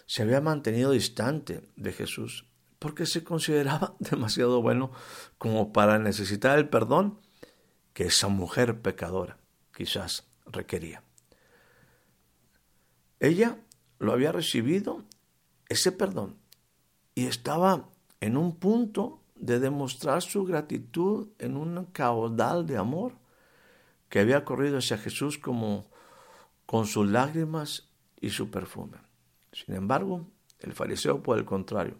se 0.06 0.22
había 0.22 0.40
mantenido 0.40 0.92
distante 0.92 1.68
de 1.74 1.92
Jesús 1.92 2.46
porque 2.78 3.06
se 3.06 3.24
consideraba 3.24 3.94
demasiado 3.98 4.62
bueno 4.62 4.92
como 5.38 5.72
para 5.72 5.98
necesitar 5.98 6.58
el 6.58 6.68
perdón 6.68 7.20
que 7.92 8.04
esa 8.04 8.28
mujer 8.28 8.80
pecadora 8.80 9.38
quizás 9.74 10.26
requería. 10.46 11.02
Ella 13.20 13.58
lo 13.98 14.12
había 14.12 14.32
recibido, 14.32 15.04
ese 15.68 15.92
perdón, 15.92 16.36
y 17.14 17.26
estaba 17.26 17.88
en 18.20 18.36
un 18.36 18.56
punto 18.56 19.22
de 19.34 19.58
demostrar 19.58 20.22
su 20.22 20.44
gratitud 20.44 21.28
en 21.38 21.56
un 21.56 21.86
caudal 21.86 22.66
de 22.66 22.76
amor 22.76 23.12
que 24.08 24.20
había 24.20 24.44
corrido 24.44 24.78
hacia 24.78 24.98
Jesús 24.98 25.38
como, 25.38 25.86
con 26.64 26.86
sus 26.86 27.08
lágrimas 27.08 27.88
y 28.20 28.30
su 28.30 28.50
perfume. 28.50 28.98
Sin 29.52 29.74
embargo, 29.74 30.26
el 30.60 30.72
fariseo, 30.72 31.22
por 31.22 31.38
el 31.38 31.44
contrario, 31.44 31.96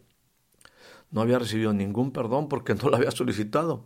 no 1.11 1.21
había 1.21 1.38
recibido 1.38 1.73
ningún 1.73 2.12
perdón 2.12 2.49
porque 2.49 2.75
no 2.75 2.88
lo 2.88 2.97
había 2.97 3.11
solicitado. 3.11 3.85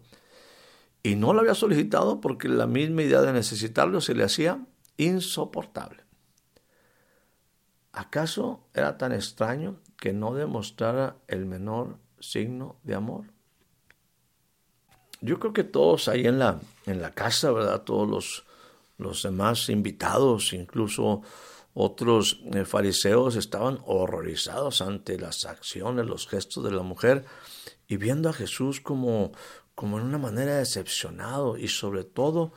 Y 1.02 1.14
no 1.14 1.32
lo 1.32 1.40
había 1.40 1.54
solicitado 1.54 2.20
porque 2.20 2.48
la 2.48 2.66
misma 2.66 3.02
idea 3.02 3.22
de 3.22 3.32
necesitarlo 3.32 4.00
se 4.00 4.14
le 4.14 4.24
hacía 4.24 4.66
insoportable. 4.96 6.04
¿Acaso 7.92 8.68
era 8.74 8.98
tan 8.98 9.12
extraño 9.12 9.80
que 9.96 10.12
no 10.12 10.34
demostrara 10.34 11.16
el 11.26 11.46
menor 11.46 11.98
signo 12.20 12.76
de 12.84 12.94
amor? 12.94 13.24
Yo 15.20 15.38
creo 15.38 15.52
que 15.52 15.64
todos 15.64 16.08
ahí 16.08 16.26
en 16.26 16.38
la, 16.38 16.60
en 16.86 17.02
la 17.02 17.12
casa, 17.12 17.50
¿verdad? 17.50 17.82
Todos 17.82 18.08
los, 18.08 18.44
los 18.96 19.22
demás 19.22 19.68
invitados, 19.68 20.52
incluso 20.52 21.22
otros 21.74 22.40
eh, 22.52 22.64
fariseos, 22.64 23.36
estaban 23.36 23.80
horrorizados 23.84 24.82
ante 24.82 25.18
las 25.18 25.44
acciones, 25.44 26.06
los 26.06 26.26
gestos 26.26 26.64
de 26.64 26.72
la 26.72 26.82
mujer 26.82 27.24
y 27.86 27.96
viendo 27.96 28.28
a 28.28 28.32
Jesús 28.32 28.80
como, 28.80 29.32
como 29.74 29.98
en 29.98 30.04
una 30.04 30.18
manera 30.18 30.56
decepcionado 30.56 31.56
y 31.56 31.68
sobre 31.68 32.04
todo 32.04 32.52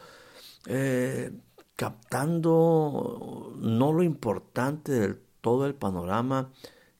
eh, 0.66 1.32
captando 1.76 3.54
no 3.58 3.94
lo 3.94 4.04
importante 4.04 4.92
del 4.92 5.22
todo 5.42 5.66
el 5.66 5.76
panorama 5.76 6.54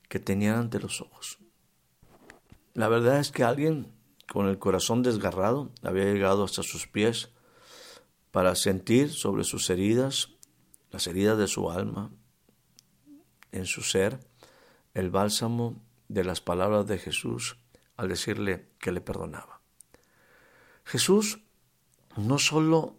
que 0.08 0.20
tenían 0.20 0.56
ante 0.56 0.78
los 0.78 1.00
ojos. 1.00 1.38
La 2.74 2.88
verdad 2.88 3.18
es 3.18 3.30
que 3.30 3.42
alguien 3.42 3.90
con 4.30 4.48
el 4.48 4.58
corazón 4.58 5.02
desgarrado 5.02 5.70
había 5.82 6.04
llegado 6.04 6.44
hasta 6.44 6.62
sus 6.62 6.86
pies 6.86 7.30
para 8.30 8.54
sentir 8.54 9.10
sobre 9.10 9.44
sus 9.44 9.70
heridas, 9.70 10.33
las 10.94 11.08
heridas 11.08 11.36
de 11.36 11.48
su 11.48 11.72
alma, 11.72 12.12
en 13.50 13.66
su 13.66 13.82
ser, 13.82 14.20
el 14.94 15.10
bálsamo 15.10 15.82
de 16.06 16.22
las 16.22 16.40
palabras 16.40 16.86
de 16.86 16.98
Jesús 16.98 17.58
al 17.96 18.08
decirle 18.08 18.68
que 18.78 18.92
le 18.92 19.00
perdonaba. 19.00 19.60
Jesús 20.84 21.40
no 22.16 22.38
solo 22.38 22.96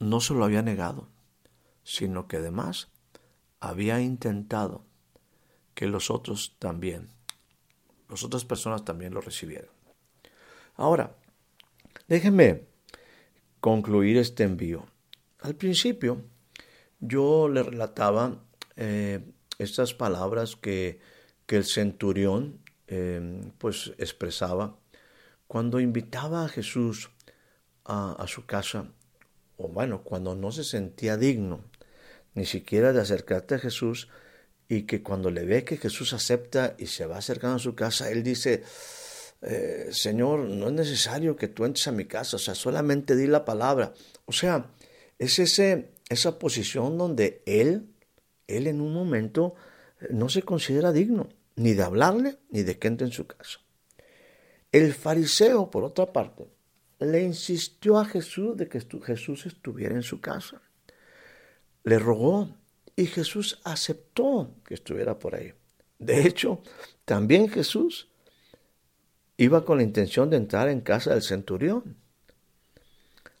no 0.00 0.20
se 0.20 0.34
lo 0.34 0.44
había 0.44 0.60
negado, 0.60 1.08
sino 1.84 2.26
que 2.26 2.38
además 2.38 2.88
había 3.60 4.00
intentado 4.00 4.84
que 5.76 5.86
los 5.86 6.10
otros 6.10 6.56
también, 6.58 7.10
las 8.08 8.24
otras 8.24 8.44
personas 8.44 8.84
también 8.84 9.14
lo 9.14 9.20
recibieran. 9.20 9.70
Ahora, 10.74 11.14
déjenme 12.08 12.66
concluir 13.60 14.16
este 14.16 14.42
envío. 14.42 14.84
Al 15.40 15.54
principio, 15.54 16.24
yo 17.00 17.48
le 17.48 17.62
relataba 17.62 18.44
eh, 18.76 19.20
estas 19.58 19.94
palabras 19.94 20.56
que, 20.56 21.00
que 21.46 21.56
el 21.56 21.64
centurión 21.64 22.60
eh, 22.86 23.52
pues 23.58 23.92
expresaba 23.98 24.78
cuando 25.46 25.80
invitaba 25.80 26.44
a 26.44 26.48
Jesús 26.48 27.10
a, 27.84 28.12
a 28.12 28.26
su 28.26 28.46
casa, 28.46 28.92
o 29.56 29.68
bueno, 29.68 30.02
cuando 30.02 30.34
no 30.34 30.52
se 30.52 30.64
sentía 30.64 31.16
digno 31.16 31.64
ni 32.34 32.44
siquiera 32.44 32.92
de 32.92 33.00
acercarte 33.00 33.56
a 33.56 33.58
Jesús, 33.58 34.08
y 34.68 34.82
que 34.82 35.02
cuando 35.02 35.30
le 35.30 35.44
ve 35.44 35.64
que 35.64 35.78
Jesús 35.78 36.12
acepta 36.12 36.76
y 36.78 36.86
se 36.86 37.06
va 37.06 37.16
acercando 37.16 37.56
a 37.56 37.60
su 37.60 37.74
casa, 37.74 38.10
él 38.10 38.22
dice, 38.22 38.62
eh, 39.40 39.88
Señor, 39.90 40.40
no 40.40 40.66
es 40.66 40.72
necesario 40.72 41.36
que 41.36 41.48
tú 41.48 41.64
entres 41.64 41.88
a 41.88 41.92
mi 41.92 42.04
casa, 42.04 42.36
o 42.36 42.38
sea, 42.38 42.54
solamente 42.54 43.16
di 43.16 43.26
la 43.26 43.44
palabra. 43.44 43.94
O 44.26 44.32
sea, 44.32 44.70
es 45.18 45.38
ese, 45.38 45.92
esa 46.08 46.38
posición 46.38 46.96
donde 46.96 47.42
él, 47.46 47.88
él 48.46 48.66
en 48.66 48.80
un 48.80 48.92
momento 48.92 49.54
eh, 50.00 50.08
no 50.10 50.28
se 50.28 50.42
considera 50.42 50.92
digno 50.92 51.28
ni 51.56 51.74
de 51.74 51.82
hablarle 51.82 52.38
ni 52.50 52.62
de 52.62 52.78
que 52.78 52.88
entre 52.88 53.06
en 53.06 53.12
su 53.12 53.26
casa. 53.26 53.60
El 54.70 54.92
fariseo, 54.94 55.70
por 55.70 55.84
otra 55.84 56.12
parte, 56.12 56.46
le 57.00 57.22
insistió 57.22 57.98
a 57.98 58.04
Jesús 58.04 58.56
de 58.56 58.68
que 58.68 58.80
Jesús 58.80 59.46
estuviera 59.46 59.94
en 59.94 60.02
su 60.02 60.20
casa. 60.20 60.60
Le 61.84 61.98
rogó 61.98 62.54
y 62.96 63.06
Jesús 63.06 63.60
aceptó 63.64 64.54
que 64.64 64.74
estuviera 64.74 65.18
por 65.18 65.34
ahí. 65.34 65.52
De 65.98 66.26
hecho, 66.26 66.60
también 67.04 67.48
Jesús 67.48 68.08
iba 69.36 69.64
con 69.64 69.78
la 69.78 69.84
intención 69.84 70.30
de 70.30 70.36
entrar 70.36 70.68
en 70.68 70.80
casa 70.80 71.12
del 71.12 71.22
centurión. 71.22 71.96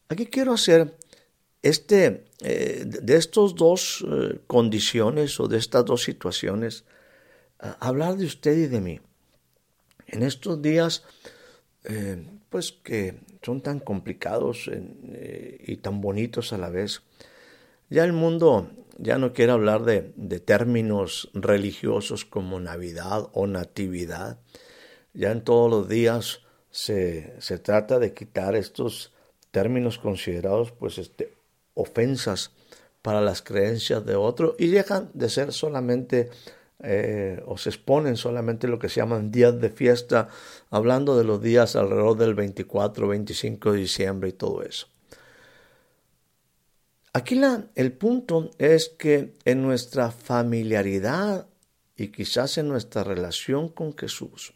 Aquí 0.08 0.26
quiero 0.26 0.52
hacer 0.52 0.96
este, 1.62 2.24
eh, 2.40 2.84
de 2.86 3.16
estas 3.16 3.54
dos 3.54 4.04
eh, 4.06 4.40
condiciones 4.46 5.40
o 5.40 5.48
de 5.48 5.58
estas 5.58 5.84
dos 5.84 6.02
situaciones, 6.02 6.84
hablar 7.80 8.16
de 8.16 8.24
usted 8.24 8.56
y 8.56 8.66
de 8.66 8.80
mí. 8.80 9.00
En 10.06 10.22
estos 10.22 10.62
días, 10.62 11.04
eh, 11.84 12.24
pues 12.50 12.70
que 12.70 13.18
son 13.42 13.60
tan 13.60 13.80
complicados 13.80 14.70
y 15.66 15.76
tan 15.78 16.00
bonitos 16.00 16.52
a 16.52 16.58
la 16.58 16.70
vez, 16.70 17.02
ya 17.90 18.04
el 18.04 18.12
mundo 18.12 18.70
ya 18.96 19.18
no 19.18 19.32
quiere 19.32 19.52
hablar 19.52 19.84
de, 19.84 20.12
de 20.16 20.40
términos 20.40 21.30
religiosos 21.34 22.24
como 22.24 22.60
Navidad 22.60 23.28
o 23.32 23.46
Natividad. 23.46 24.38
Ya 25.14 25.32
en 25.32 25.42
todos 25.42 25.70
los 25.70 25.88
días 25.88 26.42
se, 26.70 27.34
se 27.40 27.58
trata 27.58 27.98
de 27.98 28.14
quitar 28.14 28.54
estos 28.54 29.12
términos 29.50 29.98
considerados 29.98 30.72
pues 30.72 30.98
este, 30.98 31.37
ofensas 31.78 32.50
para 33.02 33.20
las 33.20 33.40
creencias 33.42 34.04
de 34.04 34.16
otro 34.16 34.56
y 34.58 34.68
dejan 34.68 35.10
de 35.14 35.28
ser 35.28 35.52
solamente 35.52 36.30
eh, 36.80 37.42
o 37.46 37.56
se 37.56 37.70
exponen 37.70 38.16
solamente 38.16 38.68
lo 38.68 38.78
que 38.78 38.88
se 38.88 39.00
llaman 39.00 39.32
días 39.32 39.60
de 39.60 39.70
fiesta, 39.70 40.28
hablando 40.70 41.16
de 41.16 41.24
los 41.24 41.42
días 41.42 41.74
alrededor 41.74 42.16
del 42.16 42.34
24, 42.34 43.08
25 43.08 43.72
de 43.72 43.78
diciembre 43.78 44.28
y 44.28 44.32
todo 44.32 44.62
eso. 44.62 44.88
Aquí 47.12 47.34
la, 47.34 47.64
el 47.74 47.92
punto 47.92 48.50
es 48.58 48.90
que 48.90 49.34
en 49.44 49.62
nuestra 49.62 50.10
familiaridad 50.10 51.48
y 51.96 52.08
quizás 52.08 52.58
en 52.58 52.68
nuestra 52.68 53.02
relación 53.02 53.70
con 53.70 53.96
Jesús, 53.96 54.54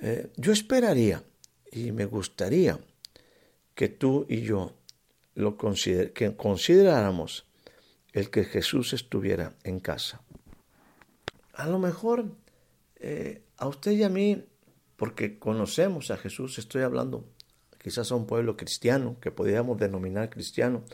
eh, 0.00 0.30
yo 0.36 0.52
esperaría 0.52 1.22
y 1.70 1.92
me 1.92 2.06
gustaría 2.06 2.78
que 3.74 3.88
tú 3.88 4.24
y 4.28 4.40
yo 4.42 4.72
lo 5.34 5.56
que 5.56 6.34
consideráramos 6.36 7.46
el 8.12 8.30
que 8.30 8.44
Jesús 8.44 8.92
estuviera 8.92 9.54
en 9.64 9.80
casa. 9.80 10.22
A 11.52 11.66
lo 11.66 11.78
mejor 11.78 12.26
eh, 12.96 13.42
a 13.58 13.68
usted 13.68 13.92
y 13.92 14.02
a 14.02 14.08
mí, 14.08 14.44
porque 14.96 15.38
conocemos 15.38 16.10
a 16.10 16.16
Jesús, 16.16 16.58
estoy 16.58 16.82
hablando 16.82 17.24
quizás 17.82 18.10
a 18.12 18.14
un 18.14 18.26
pueblo 18.26 18.56
cristiano, 18.56 19.16
que 19.20 19.30
podríamos 19.30 19.78
denominar 19.78 20.30
cristiano, 20.30 20.84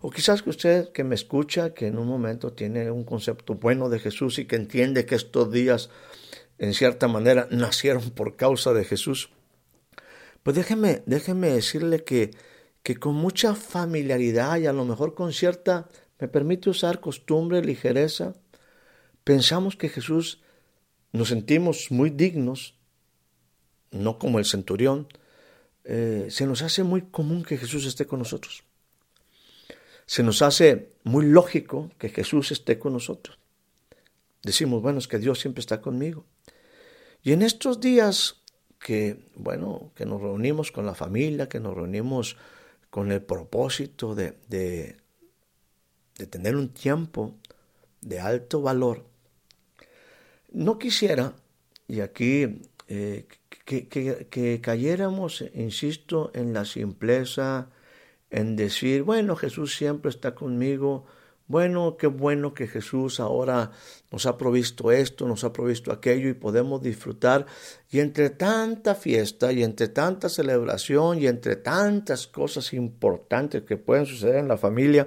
o 0.00 0.10
quizás 0.10 0.42
que 0.42 0.50
usted 0.50 0.92
que 0.92 1.02
me 1.02 1.14
escucha, 1.14 1.72
que 1.72 1.86
en 1.86 1.96
un 1.96 2.06
momento 2.06 2.52
tiene 2.52 2.90
un 2.90 3.04
concepto 3.04 3.54
bueno 3.54 3.88
de 3.88 4.00
Jesús 4.00 4.38
y 4.38 4.44
que 4.44 4.56
entiende 4.56 5.06
que 5.06 5.14
estos 5.14 5.50
días, 5.50 5.88
en 6.58 6.74
cierta 6.74 7.08
manera, 7.08 7.48
nacieron 7.50 8.10
por 8.10 8.36
causa 8.36 8.74
de 8.74 8.84
Jesús. 8.84 9.30
Pues 10.42 10.54
déjeme, 10.54 11.02
déjeme 11.06 11.48
decirle 11.48 12.04
que, 12.04 12.32
que 12.86 12.94
con 12.94 13.16
mucha 13.16 13.56
familiaridad 13.56 14.58
y 14.58 14.66
a 14.66 14.72
lo 14.72 14.84
mejor 14.84 15.14
con 15.14 15.32
cierta, 15.32 15.88
me 16.20 16.28
permite 16.28 16.70
usar 16.70 17.00
costumbre, 17.00 17.60
ligereza, 17.60 18.36
pensamos 19.24 19.74
que 19.74 19.88
Jesús 19.88 20.40
nos 21.10 21.30
sentimos 21.30 21.90
muy 21.90 22.10
dignos, 22.10 22.78
no 23.90 24.20
como 24.20 24.38
el 24.38 24.44
centurión, 24.44 25.08
eh, 25.82 26.28
se 26.30 26.46
nos 26.46 26.62
hace 26.62 26.84
muy 26.84 27.02
común 27.02 27.42
que 27.42 27.58
Jesús 27.58 27.86
esté 27.86 28.06
con 28.06 28.20
nosotros 28.20 28.62
se 30.06 30.22
nos 30.22 30.40
hace 30.40 30.92
muy 31.02 31.26
lógico 31.26 31.90
que 31.98 32.08
Jesús 32.08 32.52
esté 32.52 32.78
con 32.78 32.92
nosotros. 32.92 33.38
Decimos, 34.42 34.80
bueno, 34.80 35.00
es 35.00 35.08
que 35.08 35.18
Dios 35.18 35.40
siempre 35.40 35.60
está 35.60 35.80
conmigo. 35.80 36.24
Y 37.22 37.32
en 37.32 37.42
estos 37.42 37.80
días 37.80 38.42
que, 38.78 39.28
bueno, 39.34 39.90
que 39.96 40.06
nos 40.06 40.20
reunimos 40.22 40.70
con 40.70 40.86
la 40.86 40.94
familia, 40.94 41.48
que 41.48 41.58
nos 41.58 41.74
reunimos 41.74 42.36
con 42.96 43.12
el 43.12 43.20
propósito 43.20 44.14
de, 44.14 44.38
de, 44.48 44.96
tener 46.30 46.56
un 46.56 46.70
tiempo 46.70 47.34
de 48.00 48.20
alto 48.20 48.62
valor, 48.62 49.04
no 50.50 50.78
quisiera, 50.78 51.34
y 51.88 52.00
aquí 52.00 52.62
eh, 52.88 53.26
que, 53.66 53.86
que, 53.86 54.60
cayéramos, 54.62 55.44
insisto, 55.52 56.30
en 56.32 56.54
la 56.54 56.64
simpleza, 56.64 57.68
en 58.30 58.56
decir, 58.56 59.02
bueno, 59.02 59.36
Jesús 59.36 59.76
siempre 59.76 60.08
está 60.08 60.34
conmigo, 60.34 61.04
bueno, 61.48 61.96
qué 61.96 62.08
bueno 62.08 62.54
que 62.54 62.66
Jesús 62.66 63.20
ahora 63.20 63.70
nos 64.10 64.26
ha 64.26 64.36
provisto 64.36 64.90
esto, 64.90 65.28
nos 65.28 65.44
ha 65.44 65.52
provisto 65.52 65.92
aquello 65.92 66.28
y 66.28 66.34
podemos 66.34 66.82
disfrutar. 66.82 67.46
Y 67.90 68.00
entre 68.00 68.30
tanta 68.30 68.94
fiesta 68.94 69.52
y 69.52 69.62
entre 69.62 69.88
tanta 69.88 70.28
celebración 70.28 71.20
y 71.20 71.28
entre 71.28 71.56
tantas 71.56 72.26
cosas 72.26 72.72
importantes 72.72 73.62
que 73.62 73.76
pueden 73.76 74.06
suceder 74.06 74.36
en 74.36 74.48
la 74.48 74.56
familia, 74.56 75.06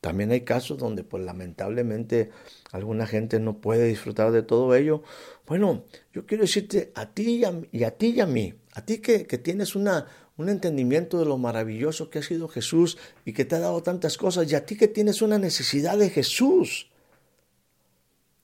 También 0.00 0.30
hay 0.30 0.42
casos 0.42 0.78
donde 0.78 1.02
pues 1.02 1.24
lamentablemente 1.24 2.30
alguna 2.70 3.04
gente 3.04 3.40
no 3.40 3.60
puede 3.60 3.86
disfrutar 3.86 4.30
de 4.30 4.42
todo 4.42 4.74
ello. 4.76 5.02
Bueno, 5.44 5.84
yo 6.12 6.24
quiero 6.24 6.42
decirte 6.42 6.92
a 6.94 7.12
ti 7.12 7.42
y 7.72 7.82
a, 7.82 7.90
ti 7.96 8.06
y 8.10 8.20
a 8.20 8.26
mí, 8.26 8.54
a 8.74 8.84
ti 8.84 8.98
que, 8.98 9.26
que 9.26 9.38
tienes 9.38 9.74
una, 9.74 10.06
un 10.38 10.48
entendimiento 10.48 11.18
de 11.18 11.26
lo 11.26 11.36
maravilloso 11.36 12.08
que 12.08 12.20
ha 12.20 12.22
sido 12.22 12.48
Jesús 12.48 12.96
y 13.24 13.32
que 13.32 13.44
te 13.44 13.56
ha 13.56 13.60
dado 13.60 13.82
tantas 13.82 14.16
cosas, 14.16 14.50
y 14.50 14.54
a 14.54 14.64
ti 14.64 14.76
que 14.76 14.88
tienes 14.88 15.20
una 15.20 15.38
necesidad 15.38 15.98
de 15.98 16.10
Jesús. 16.10 16.88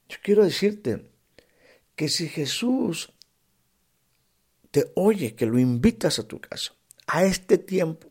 Yo 0.09 0.19
quiero 0.23 0.45
decirte 0.45 1.09
que 1.95 2.09
si 2.09 2.29
Jesús 2.29 3.13
te 4.73 4.91
oye, 4.97 5.37
que 5.37 5.47
lo 5.47 5.59
invitas 5.59 6.19
a 6.19 6.27
tu 6.27 6.41
casa, 6.41 6.75
a 7.07 7.25
este 7.25 7.59
tiempo, 7.59 8.09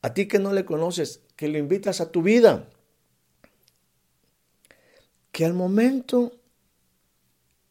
a 0.00 0.14
ti 0.14 0.28
que 0.28 0.38
no 0.38 0.52
le 0.52 0.64
conoces, 0.64 1.20
que 1.34 1.48
lo 1.48 1.58
invitas 1.58 2.00
a 2.00 2.12
tu 2.12 2.22
vida, 2.22 2.68
que 5.32 5.44
al 5.44 5.54
momento 5.54 6.38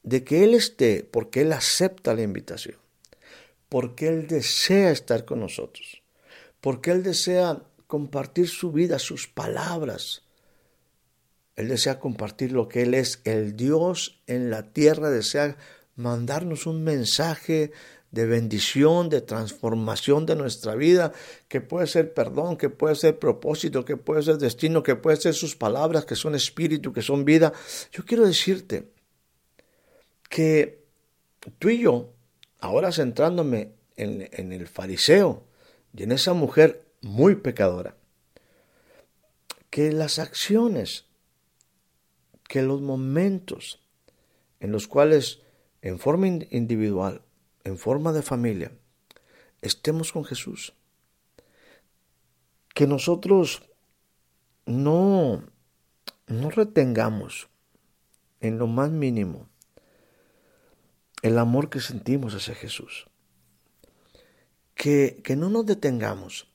de 0.03 0.25
que 0.25 0.43
Él 0.43 0.53
esté, 0.53 1.07
porque 1.09 1.41
Él 1.41 1.53
acepta 1.53 2.13
la 2.13 2.23
invitación, 2.23 2.77
porque 3.69 4.07
Él 4.07 4.27
desea 4.27 4.91
estar 4.91 5.25
con 5.25 5.39
nosotros, 5.39 6.01
porque 6.61 6.91
Él 6.91 7.03
desea 7.03 7.61
compartir 7.87 8.47
su 8.47 8.71
vida, 8.71 8.99
sus 8.99 9.27
palabras. 9.27 10.23
Él 11.55 11.69
desea 11.69 11.99
compartir 11.99 12.51
lo 12.51 12.67
que 12.67 12.83
Él 12.83 12.93
es, 12.93 13.21
el 13.23 13.55
Dios 13.55 14.21
en 14.27 14.49
la 14.49 14.71
tierra, 14.73 15.09
desea 15.09 15.57
mandarnos 15.95 16.67
un 16.67 16.83
mensaje 16.83 17.71
de 18.11 18.25
bendición, 18.25 19.09
de 19.09 19.21
transformación 19.21 20.25
de 20.25 20.35
nuestra 20.35 20.75
vida, 20.75 21.11
que 21.47 21.61
puede 21.61 21.87
ser 21.87 22.13
perdón, 22.13 22.57
que 22.57 22.69
puede 22.69 22.95
ser 22.95 23.19
propósito, 23.19 23.83
que 23.83 23.97
puede 23.97 24.23
ser 24.23 24.37
destino, 24.37 24.83
que 24.83 24.95
puede 24.95 25.17
ser 25.17 25.33
sus 25.33 25.55
palabras, 25.55 26.05
que 26.05 26.15
son 26.15 26.35
espíritu, 26.35 26.93
que 26.93 27.01
son 27.01 27.25
vida. 27.25 27.51
Yo 27.91 28.05
quiero 28.05 28.25
decirte 28.25 28.91
que 30.29 30.85
tú 31.59 31.69
y 31.69 31.79
yo 31.79 32.13
ahora 32.59 32.91
centrándome 32.91 33.71
en, 33.95 34.51
el 34.51 34.67
fariseo 34.67 35.43
y 35.93 36.03
en 36.03 36.11
esa 36.11 36.33
mujer 36.33 36.85
muy 37.01 37.35
pecadora, 37.35 37.95
que 39.69 39.91
las 39.91 40.19
acciones, 40.19 41.05
que 42.47 42.61
los 42.61 42.81
momentos 42.81 43.81
en 44.59 44.71
los 44.71 44.87
cuales 44.87 45.41
en 45.81 45.99
forma 45.99 46.27
individual, 46.27 47.21
en 47.63 47.77
forma 47.77 48.13
de 48.13 48.21
familia, 48.21 48.71
estemos 49.61 50.11
con 50.11 50.23
Jesús, 50.25 50.73
que 52.73 52.87
nosotros 52.87 53.63
no, 54.65 55.43
no 56.27 56.49
retengamos 56.49 57.49
en 58.39 58.57
lo 58.57 58.67
más 58.67 58.91
mínimo 58.91 59.49
el 61.27 61.37
amor 61.37 61.69
que 61.69 61.79
sentimos 61.79 62.33
hacia 62.33 62.55
Jesús. 62.55 63.07
Que, 64.75 65.21
que 65.23 65.35
no 65.35 65.49
nos 65.49 65.65
detengamos 65.65 66.47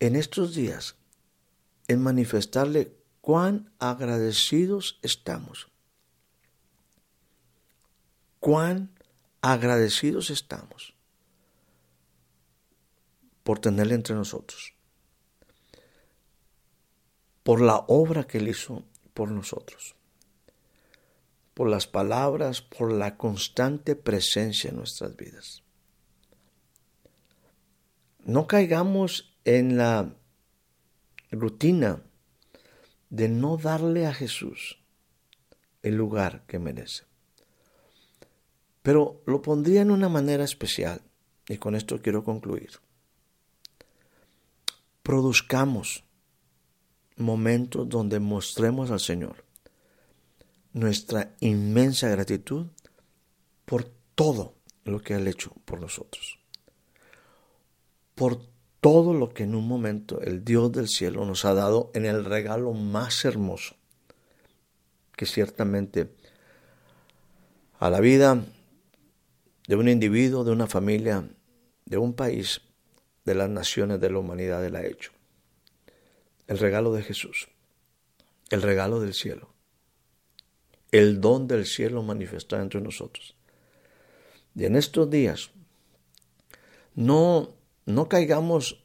en 0.00 0.16
estos 0.16 0.54
días 0.54 0.96
en 1.88 2.02
manifestarle 2.02 2.96
cuán 3.20 3.72
agradecidos 3.78 4.98
estamos. 5.02 5.68
Cuán 8.40 8.98
agradecidos 9.40 10.30
estamos 10.30 10.94
por 13.42 13.58
tenerle 13.58 13.94
entre 13.94 14.14
nosotros, 14.14 14.74
por 17.42 17.60
la 17.60 17.84
obra 17.88 18.24
que 18.24 18.38
él 18.38 18.48
hizo 18.48 18.84
por 19.14 19.30
nosotros 19.30 19.96
por 21.54 21.68
las 21.68 21.86
palabras, 21.86 22.62
por 22.62 22.92
la 22.92 23.16
constante 23.16 23.96
presencia 23.96 24.70
en 24.70 24.76
nuestras 24.76 25.16
vidas. 25.16 25.62
No 28.24 28.46
caigamos 28.46 29.36
en 29.44 29.76
la 29.76 30.14
rutina 31.30 32.02
de 33.10 33.28
no 33.28 33.56
darle 33.56 34.06
a 34.06 34.14
Jesús 34.14 34.78
el 35.82 35.96
lugar 35.96 36.44
que 36.46 36.58
merece. 36.58 37.04
Pero 38.82 39.22
lo 39.26 39.42
pondría 39.42 39.82
en 39.82 39.90
una 39.90 40.08
manera 40.08 40.44
especial, 40.44 41.02
y 41.48 41.58
con 41.58 41.74
esto 41.74 42.00
quiero 42.00 42.24
concluir. 42.24 42.70
Produzcamos 45.02 46.04
momentos 47.16 47.88
donde 47.88 48.20
mostremos 48.20 48.90
al 48.90 49.00
Señor 49.00 49.44
nuestra 50.72 51.34
inmensa 51.40 52.08
gratitud 52.08 52.66
por 53.64 53.84
todo 54.14 54.54
lo 54.84 55.00
que 55.00 55.14
ha 55.14 55.20
hecho 55.20 55.52
por 55.64 55.80
nosotros. 55.80 56.38
Por 58.14 58.40
todo 58.80 59.14
lo 59.14 59.32
que 59.32 59.44
en 59.44 59.54
un 59.54 59.66
momento 59.68 60.20
el 60.20 60.44
Dios 60.44 60.72
del 60.72 60.88
cielo 60.88 61.24
nos 61.24 61.44
ha 61.44 61.54
dado 61.54 61.90
en 61.94 62.04
el 62.04 62.24
regalo 62.24 62.72
más 62.72 63.24
hermoso, 63.24 63.76
que 65.16 65.26
ciertamente 65.26 66.14
a 67.78 67.90
la 67.90 68.00
vida 68.00 68.44
de 69.68 69.76
un 69.76 69.88
individuo, 69.88 70.44
de 70.44 70.52
una 70.52 70.66
familia, 70.66 71.28
de 71.84 71.98
un 71.98 72.14
país, 72.14 72.60
de 73.24 73.34
las 73.34 73.48
naciones, 73.48 74.00
de 74.00 74.10
la 74.10 74.18
humanidad, 74.18 74.64
Él 74.64 74.76
ha 74.76 74.84
hecho. 74.84 75.12
El 76.48 76.58
regalo 76.58 76.92
de 76.92 77.02
Jesús, 77.02 77.48
el 78.50 78.62
regalo 78.62 79.00
del 79.00 79.14
cielo 79.14 79.51
el 80.92 81.20
don 81.20 81.48
del 81.48 81.66
cielo 81.66 82.02
manifestado 82.02 82.62
entre 82.62 82.80
nosotros. 82.80 83.34
Y 84.54 84.66
en 84.66 84.76
estos 84.76 85.08
días, 85.10 85.50
no, 86.94 87.54
no 87.86 88.08
caigamos 88.08 88.84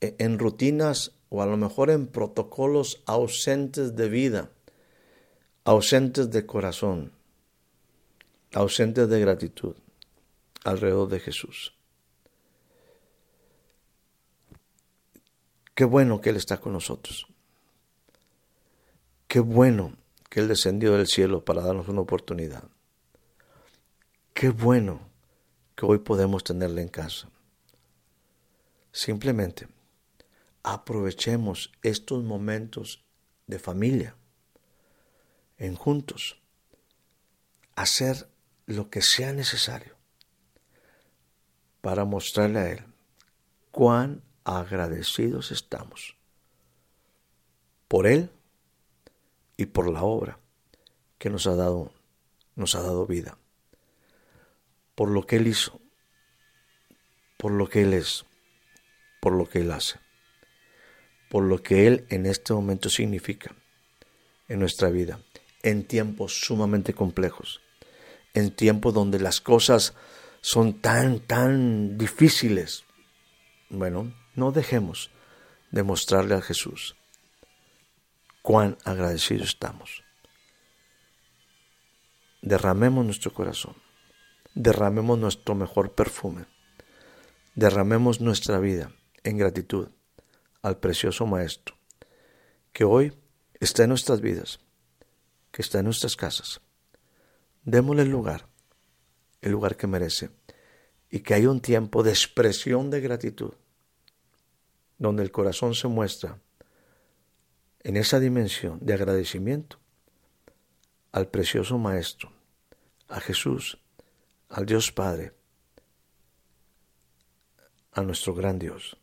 e, 0.00 0.16
en 0.18 0.38
rutinas 0.38 1.12
o 1.28 1.42
a 1.42 1.46
lo 1.46 1.56
mejor 1.56 1.90
en 1.90 2.06
protocolos 2.06 3.02
ausentes 3.06 3.94
de 3.94 4.08
vida, 4.08 4.50
ausentes 5.64 6.30
de 6.30 6.46
corazón, 6.46 7.12
ausentes 8.52 9.08
de 9.08 9.20
gratitud 9.20 9.76
alrededor 10.64 11.08
de 11.08 11.20
Jesús. 11.20 11.74
Qué 15.74 15.84
bueno 15.84 16.20
que 16.20 16.30
Él 16.30 16.36
está 16.36 16.58
con 16.58 16.72
nosotros. 16.72 17.26
Qué 19.26 19.40
bueno 19.40 19.96
que 20.32 20.40
Él 20.40 20.48
descendió 20.48 20.96
del 20.96 21.06
cielo 21.08 21.44
para 21.44 21.60
darnos 21.60 21.88
una 21.88 22.00
oportunidad. 22.00 22.64
Qué 24.32 24.48
bueno 24.48 25.02
que 25.76 25.84
hoy 25.84 25.98
podemos 25.98 26.42
tenerle 26.42 26.80
en 26.80 26.88
casa. 26.88 27.28
Simplemente 28.92 29.68
aprovechemos 30.62 31.70
estos 31.82 32.24
momentos 32.24 33.04
de 33.46 33.58
familia, 33.58 34.16
en 35.58 35.74
juntos, 35.74 36.40
hacer 37.76 38.26
lo 38.64 38.88
que 38.88 39.02
sea 39.02 39.34
necesario 39.34 39.96
para 41.82 42.06
mostrarle 42.06 42.58
a 42.58 42.70
Él 42.70 42.84
cuán 43.70 44.22
agradecidos 44.44 45.52
estamos 45.52 46.16
por 47.86 48.06
Él 48.06 48.30
y 49.62 49.66
por 49.66 49.90
la 49.90 50.02
obra 50.02 50.40
que 51.18 51.30
nos 51.30 51.46
ha 51.46 51.54
dado, 51.54 51.92
nos 52.56 52.74
ha 52.74 52.82
dado 52.82 53.06
vida, 53.06 53.38
por 54.96 55.08
lo 55.08 55.24
que 55.24 55.36
Él 55.36 55.46
hizo, 55.46 55.80
por 57.38 57.52
lo 57.52 57.68
que 57.68 57.82
Él 57.82 57.94
es, 57.94 58.26
por 59.20 59.32
lo 59.32 59.48
que 59.48 59.60
Él 59.60 59.70
hace, 59.70 60.00
por 61.30 61.44
lo 61.44 61.62
que 61.62 61.86
Él 61.86 62.06
en 62.10 62.26
este 62.26 62.52
momento 62.52 62.90
significa 62.90 63.54
en 64.48 64.58
nuestra 64.58 64.90
vida, 64.90 65.20
en 65.62 65.84
tiempos 65.86 66.40
sumamente 66.40 66.92
complejos, 66.92 67.60
en 68.34 68.50
tiempos 68.50 68.92
donde 68.92 69.20
las 69.20 69.40
cosas 69.40 69.94
son 70.40 70.80
tan, 70.80 71.20
tan 71.20 71.96
difíciles. 71.96 72.82
Bueno, 73.70 74.12
no 74.34 74.50
dejemos 74.50 75.12
de 75.70 75.84
mostrarle 75.84 76.34
a 76.34 76.42
Jesús 76.42 76.96
cuán 78.42 78.76
agradecidos 78.84 79.48
estamos. 79.48 80.02
Derramemos 82.42 83.04
nuestro 83.04 83.32
corazón, 83.32 83.76
derramemos 84.54 85.16
nuestro 85.18 85.54
mejor 85.54 85.94
perfume, 85.94 86.46
derramemos 87.54 88.20
nuestra 88.20 88.58
vida 88.58 88.92
en 89.22 89.38
gratitud 89.38 89.88
al 90.60 90.78
precioso 90.78 91.24
Maestro, 91.24 91.76
que 92.72 92.84
hoy 92.84 93.12
está 93.60 93.84
en 93.84 93.90
nuestras 93.90 94.20
vidas, 94.20 94.58
que 95.52 95.62
está 95.62 95.78
en 95.78 95.84
nuestras 95.84 96.16
casas. 96.16 96.60
Démosle 97.62 98.02
el 98.02 98.10
lugar, 98.10 98.48
el 99.40 99.52
lugar 99.52 99.76
que 99.76 99.86
merece, 99.86 100.30
y 101.10 101.20
que 101.20 101.34
haya 101.34 101.48
un 101.48 101.60
tiempo 101.60 102.02
de 102.02 102.10
expresión 102.10 102.90
de 102.90 103.00
gratitud, 103.00 103.52
donde 104.98 105.22
el 105.22 105.30
corazón 105.30 105.74
se 105.76 105.86
muestra 105.86 106.40
en 107.84 107.96
esa 107.96 108.20
dimensión 108.20 108.78
de 108.80 108.94
agradecimiento 108.94 109.78
al 111.10 111.28
precioso 111.28 111.78
Maestro, 111.78 112.32
a 113.08 113.20
Jesús, 113.20 113.78
al 114.48 114.66
Dios 114.66 114.92
Padre, 114.92 115.32
a 117.92 118.02
nuestro 118.02 118.34
gran 118.34 118.58
Dios. 118.58 118.96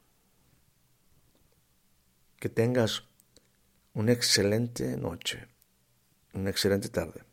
Que 2.38 2.50
tengas 2.50 3.04
una 3.94 4.14
excelente 4.14 4.96
noche, 4.98 5.48
una 6.34 6.50
excelente 6.50 6.90
tarde, 6.90 7.24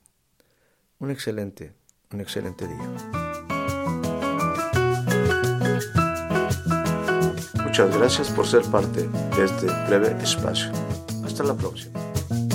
un 0.99 1.11
excelente, 1.11 1.75
un 2.11 2.21
excelente 2.21 2.67
día. 2.67 2.93
Muchas 7.63 7.97
gracias 7.97 8.31
por 8.31 8.47
ser 8.47 8.63
parte 8.65 9.07
de 9.07 9.45
este 9.45 9.67
breve 9.87 10.23
espacio. 10.23 10.86
Hasta 11.37 11.49
la 11.49 11.55
próxima. 11.55 12.46